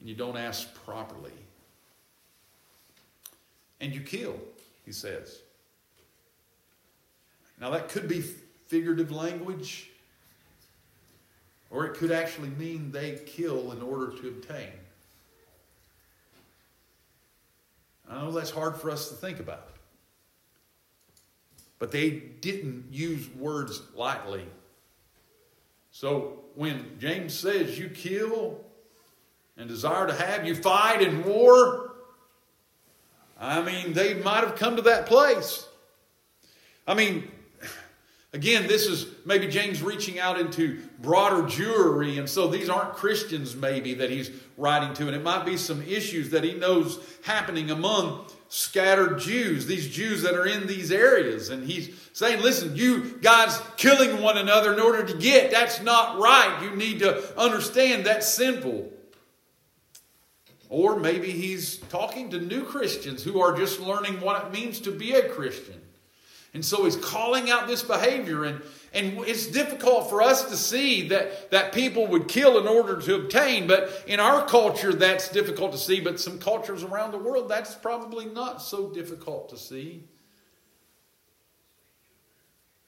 and 0.00 0.08
you 0.08 0.16
don't 0.16 0.36
ask 0.36 0.74
properly. 0.84 1.30
And 3.80 3.94
you 3.94 4.00
kill, 4.00 4.34
he 4.84 4.90
says. 4.90 5.38
Now, 7.60 7.70
that 7.70 7.88
could 7.88 8.08
be 8.08 8.22
figurative 8.66 9.12
language, 9.12 9.88
or 11.70 11.86
it 11.86 11.94
could 11.94 12.10
actually 12.10 12.50
mean 12.50 12.90
they 12.90 13.20
kill 13.24 13.70
in 13.70 13.80
order 13.80 14.18
to 14.20 14.26
obtain. 14.26 14.72
I 18.10 18.16
know 18.20 18.32
that's 18.32 18.50
hard 18.50 18.80
for 18.80 18.90
us 18.90 19.10
to 19.10 19.14
think 19.14 19.38
about. 19.38 19.68
But 21.78 21.92
they 21.92 22.10
didn't 22.10 22.86
use 22.90 23.32
words 23.36 23.80
lightly 23.94 24.44
so 25.98 26.44
when 26.56 26.98
James 26.98 27.32
says 27.32 27.78
you 27.78 27.88
kill 27.88 28.60
and 29.56 29.66
desire 29.66 30.06
to 30.06 30.12
have, 30.12 30.46
you 30.46 30.54
fight 30.54 31.00
in 31.00 31.24
war, 31.24 31.94
I 33.40 33.62
mean, 33.62 33.94
they 33.94 34.12
might 34.12 34.44
have 34.44 34.56
come 34.56 34.76
to 34.76 34.82
that 34.82 35.06
place. 35.06 35.66
I 36.86 36.92
mean, 36.92 37.30
again, 38.34 38.66
this 38.66 38.84
is 38.84 39.06
maybe 39.24 39.48
James 39.48 39.82
reaching 39.82 40.18
out 40.18 40.38
into 40.38 40.82
broader 40.98 41.44
Jewry, 41.44 42.18
and 42.18 42.28
so 42.28 42.46
these 42.46 42.68
aren't 42.68 42.92
Christians, 42.92 43.56
maybe, 43.56 43.94
that 43.94 44.10
he's 44.10 44.30
writing 44.58 44.92
to, 44.96 45.06
and 45.06 45.16
it 45.16 45.22
might 45.22 45.46
be 45.46 45.56
some 45.56 45.80
issues 45.80 46.28
that 46.28 46.44
he 46.44 46.52
knows 46.52 46.98
happening 47.24 47.70
among 47.70 48.26
scattered 48.48 49.18
Jews, 49.18 49.66
these 49.66 49.88
Jews 49.88 50.22
that 50.22 50.34
are 50.34 50.46
in 50.46 50.66
these 50.66 50.92
areas. 50.92 51.50
And 51.50 51.68
he's 51.68 51.90
saying, 52.12 52.42
listen, 52.42 52.76
you 52.76 53.18
guys 53.20 53.60
killing 53.76 54.22
one 54.22 54.38
another 54.38 54.72
in 54.72 54.80
order 54.80 55.04
to 55.04 55.14
get, 55.16 55.50
that's 55.50 55.82
not 55.82 56.18
right. 56.18 56.60
You 56.62 56.76
need 56.76 57.00
to 57.00 57.38
understand 57.38 58.06
that's 58.06 58.28
sinful. 58.28 58.92
Or 60.68 60.98
maybe 60.98 61.30
he's 61.30 61.78
talking 61.78 62.30
to 62.30 62.40
new 62.40 62.62
Christians 62.64 63.22
who 63.22 63.40
are 63.40 63.56
just 63.56 63.80
learning 63.80 64.20
what 64.20 64.44
it 64.44 64.52
means 64.52 64.80
to 64.80 64.90
be 64.90 65.12
a 65.12 65.28
Christian. 65.28 65.80
And 66.54 66.64
so 66.64 66.84
he's 66.84 66.96
calling 66.96 67.50
out 67.50 67.68
this 67.68 67.82
behavior. 67.82 68.44
And 68.44 68.62
and 68.96 69.18
it's 69.26 69.46
difficult 69.46 70.08
for 70.08 70.22
us 70.22 70.48
to 70.48 70.56
see 70.56 71.08
that, 71.08 71.50
that 71.50 71.72
people 71.72 72.06
would 72.06 72.28
kill 72.28 72.58
in 72.58 72.66
order 72.66 72.98
to 73.02 73.16
obtain, 73.16 73.66
but 73.66 74.04
in 74.06 74.20
our 74.20 74.46
culture, 74.46 74.94
that's 74.94 75.28
difficult 75.28 75.72
to 75.72 75.78
see. 75.78 76.00
But 76.00 76.18
some 76.18 76.38
cultures 76.38 76.82
around 76.82 77.10
the 77.10 77.18
world, 77.18 77.50
that's 77.50 77.74
probably 77.74 78.24
not 78.24 78.62
so 78.62 78.88
difficult 78.88 79.50
to 79.50 79.58
see. 79.58 80.04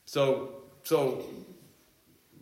So, 0.06 0.62
so 0.82 1.26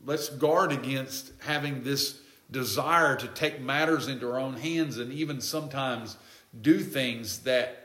let's 0.05 0.29
guard 0.29 0.71
against 0.71 1.33
having 1.41 1.83
this 1.83 2.21
desire 2.53 3.17
to 3.17 3.27
take 3.27 3.61
matters 3.61 4.07
into 4.07 4.31
our 4.31 4.39
own 4.39 4.55
hands 4.55 4.99
and 4.99 5.13
even 5.13 5.41
sometimes 5.41 6.17
do 6.61 6.79
things 6.79 7.41
that 7.41 7.83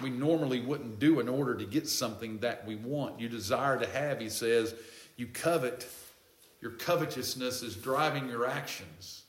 we 0.00 0.10
normally 0.10 0.60
wouldn't 0.60 1.00
do 1.00 1.18
in 1.18 1.28
order 1.28 1.56
to 1.56 1.64
get 1.64 1.88
something 1.88 2.38
that 2.38 2.64
we 2.64 2.76
want. 2.76 3.18
You 3.18 3.28
desire 3.28 3.78
to 3.80 3.86
have, 3.88 4.20
he 4.20 4.28
says, 4.28 4.74
you 5.16 5.26
covet, 5.26 5.86
your 6.60 6.72
covetousness 6.72 7.62
is 7.62 7.76
driving 7.76 8.28
your 8.28 8.46
actions. 8.46 9.24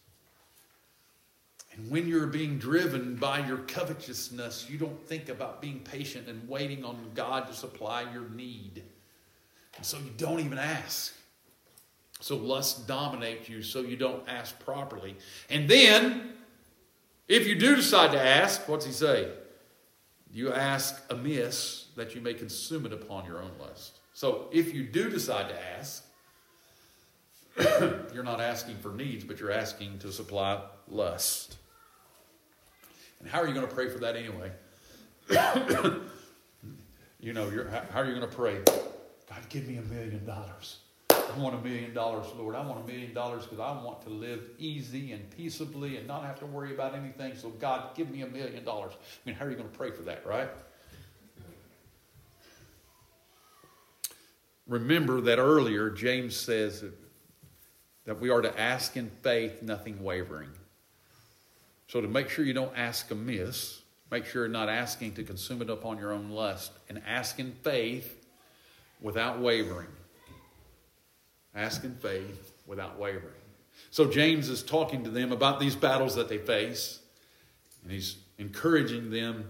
And 1.73 1.91
when 1.91 2.07
you're 2.07 2.27
being 2.27 2.57
driven 2.57 3.15
by 3.15 3.45
your 3.45 3.57
covetousness, 3.57 4.69
you 4.69 4.77
don't 4.77 5.05
think 5.07 5.27
about 5.27 5.61
being 5.61 5.79
patient 5.79 6.27
and 6.29 6.47
waiting 6.47 6.85
on 6.85 7.11
God 7.13 7.47
to 7.47 7.53
supply 7.53 8.05
your 8.13 8.29
need. 8.29 8.83
And 9.75 9.85
so 9.85 9.97
you 9.97 10.11
don't 10.17 10.39
even 10.39 10.57
ask. 10.57 11.13
So 12.21 12.37
lust 12.37 12.87
dominates 12.87 13.49
you, 13.49 13.61
so 13.61 13.81
you 13.81 13.97
don't 13.97 14.23
ask 14.27 14.57
properly. 14.59 15.17
And 15.49 15.67
then, 15.67 16.33
if 17.27 17.45
you 17.45 17.55
do 17.55 17.75
decide 17.75 18.11
to 18.11 18.21
ask, 18.21 18.67
what's 18.69 18.85
he 18.85 18.93
say? 18.93 19.31
You 20.31 20.53
ask 20.53 21.03
amiss 21.09 21.87
that 21.97 22.15
you 22.15 22.21
may 22.21 22.33
consume 22.33 22.85
it 22.85 22.93
upon 22.93 23.25
your 23.25 23.41
own 23.41 23.51
lust. 23.59 23.99
So 24.15 24.47
if 24.53 24.73
you 24.73 24.83
do 24.83 25.09
decide 25.09 25.49
to 25.49 25.55
ask, 25.77 26.05
you're 28.13 28.23
not 28.23 28.39
asking 28.39 28.77
for 28.77 28.93
needs, 28.93 29.25
but 29.25 29.41
you're 29.41 29.51
asking 29.51 29.99
to 29.99 30.11
supply 30.11 30.61
lust. 30.87 31.57
And 33.19 33.27
how 33.27 33.41
are 33.41 33.47
you 33.47 33.53
going 33.53 33.67
to 33.67 33.73
pray 33.73 33.89
for 33.89 33.99
that 33.99 34.15
anyway? 34.15 34.53
you 37.19 37.33
know, 37.33 37.51
how 37.91 37.99
are 37.99 38.05
you 38.05 38.15
going 38.15 38.21
to 38.21 38.27
pray? 38.27 38.61
God, 39.29 39.49
give 39.49 39.67
me 39.67 39.75
a 39.77 39.81
million 39.81 40.25
dollars. 40.25 40.77
I 41.09 41.37
want 41.37 41.55
a 41.55 41.59
million 41.59 41.93
dollars, 41.93 42.27
Lord. 42.37 42.55
I 42.55 42.65
want 42.65 42.85
a 42.85 42.87
million 42.87 43.13
dollars 43.13 43.43
because 43.43 43.59
I 43.59 43.71
want 43.83 44.01
to 44.03 44.09
live 44.09 44.49
easy 44.57 45.11
and 45.11 45.29
peaceably 45.29 45.97
and 45.97 46.07
not 46.07 46.23
have 46.23 46.39
to 46.39 46.45
worry 46.45 46.73
about 46.73 46.95
anything. 46.95 47.35
So, 47.35 47.49
God, 47.49 47.93
give 47.95 48.09
me 48.09 48.21
a 48.21 48.27
million 48.27 48.63
dollars. 48.63 48.93
I 48.93 49.29
mean, 49.29 49.35
how 49.35 49.43
are 49.45 49.49
you 49.49 49.57
going 49.57 49.69
to 49.69 49.77
pray 49.77 49.91
for 49.91 50.03
that, 50.03 50.25
right? 50.25 50.47
Remember 54.67 55.21
that 55.21 55.37
earlier, 55.37 55.89
James 55.89 56.35
says 56.35 56.83
that 58.05 58.19
we 58.19 58.29
are 58.29 58.41
to 58.41 58.59
ask 58.59 58.97
in 58.97 59.09
faith, 59.21 59.61
nothing 59.61 60.03
wavering. 60.03 60.49
So, 61.87 62.01
to 62.01 62.07
make 62.07 62.29
sure 62.29 62.43
you 62.43 62.53
don't 62.53 62.75
ask 62.75 63.11
amiss, 63.11 63.81
make 64.09 64.25
sure 64.25 64.43
you're 64.43 64.51
not 64.51 64.69
asking 64.69 65.13
to 65.15 65.23
consume 65.23 65.61
it 65.61 65.69
upon 65.69 65.99
your 65.99 66.11
own 66.11 66.31
lust, 66.31 66.71
and 66.89 67.01
ask 67.05 67.39
in 67.39 67.51
faith 67.63 68.25
without 69.01 69.39
wavering. 69.39 69.87
Ask 71.53 71.83
in 71.83 71.95
faith 71.95 72.51
without 72.65 72.97
wavering. 72.97 73.33
So, 73.91 74.09
James 74.09 74.49
is 74.49 74.63
talking 74.63 75.03
to 75.03 75.11
them 75.11 75.31
about 75.31 75.59
these 75.59 75.75
battles 75.75 76.15
that 76.15 76.27
they 76.27 76.39
face, 76.39 77.01
and 77.83 77.91
he's 77.91 78.17
encouraging 78.39 79.11
them 79.11 79.45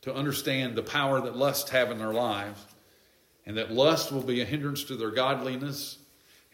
to 0.00 0.14
understand 0.14 0.74
the 0.74 0.82
power 0.82 1.20
that 1.20 1.36
lust 1.36 1.68
have 1.68 1.90
in 1.90 1.98
their 1.98 2.14
lives 2.14 2.64
and 3.46 3.56
that 3.56 3.72
lust 3.72 4.10
will 4.12 4.22
be 4.22 4.40
a 4.40 4.44
hindrance 4.44 4.84
to 4.84 4.96
their 4.96 5.10
godliness, 5.10 5.98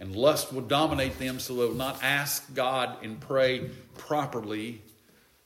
And 0.00 0.16
lust 0.16 0.50
will 0.50 0.62
dominate 0.62 1.18
them, 1.18 1.38
so 1.38 1.54
they'll 1.54 1.74
not 1.74 2.02
ask 2.02 2.54
God 2.54 2.96
and 3.04 3.20
pray 3.20 3.68
properly. 3.98 4.80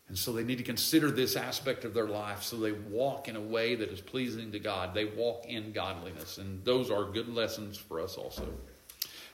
And 0.07 0.17
so 0.17 0.33
they 0.33 0.45
need 0.45 0.59
to 0.59 0.65
consider 0.65 1.11
this 1.11 1.35
aspect 1.35 1.85
of 1.85 1.93
their 1.93 2.07
life 2.07 2.45
so 2.45 2.57
they 2.57 2.71
walk 2.71 3.27
in 3.27 3.35
a 3.35 3.41
way 3.41 3.75
that 3.75 3.91
is 3.91 4.01
pleasing 4.01 4.53
to 4.53 4.61
God. 4.61 4.95
They 4.95 5.07
walk 5.07 5.47
in 5.49 5.73
godliness. 5.73 6.39
And 6.39 6.65
those 6.65 6.91
are 6.91 7.03
good 7.03 7.29
lessons 7.29 7.77
for 7.77 8.01
us 8.01 8.17
also. 8.17 8.47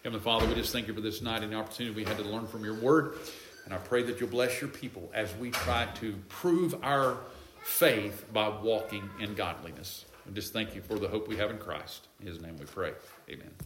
Heavenly 0.03 0.25
Father, 0.25 0.47
we 0.47 0.55
just 0.55 0.73
thank 0.73 0.89
you 0.89 0.95
for 0.95 1.03
this 1.03 1.21
night 1.21 1.43
and 1.43 1.53
the 1.53 1.57
opportunity 1.57 1.95
we 1.95 2.05
had 2.05 2.17
to 2.17 2.25
learn 2.25 2.47
from 2.47 2.65
your 2.65 2.75
word. 2.75 3.19
And 3.67 3.75
I 3.75 3.77
pray 3.77 4.03
that 4.05 4.21
you'll 4.21 4.31
bless 4.31 4.59
your 4.63 4.71
people 4.71 5.11
as 5.13 5.35
we 5.37 5.51
try 5.51 5.87
to 5.97 6.15
prove 6.31 6.75
our 6.83 7.19
faith 7.63 8.25
by 8.33 8.49
walking 8.49 9.11
in 9.21 9.35
godliness. 9.35 10.07
And 10.31 10.37
just 10.37 10.53
thank 10.53 10.77
you 10.77 10.81
for 10.81 10.97
the 10.97 11.09
hope 11.09 11.27
we 11.27 11.37
have 11.39 11.51
in 11.51 11.59
Christ. 11.59 12.07
In 12.21 12.29
his 12.29 12.41
name 12.41 12.57
we 12.57 12.65
pray. 12.65 12.93
Amen. 13.29 13.51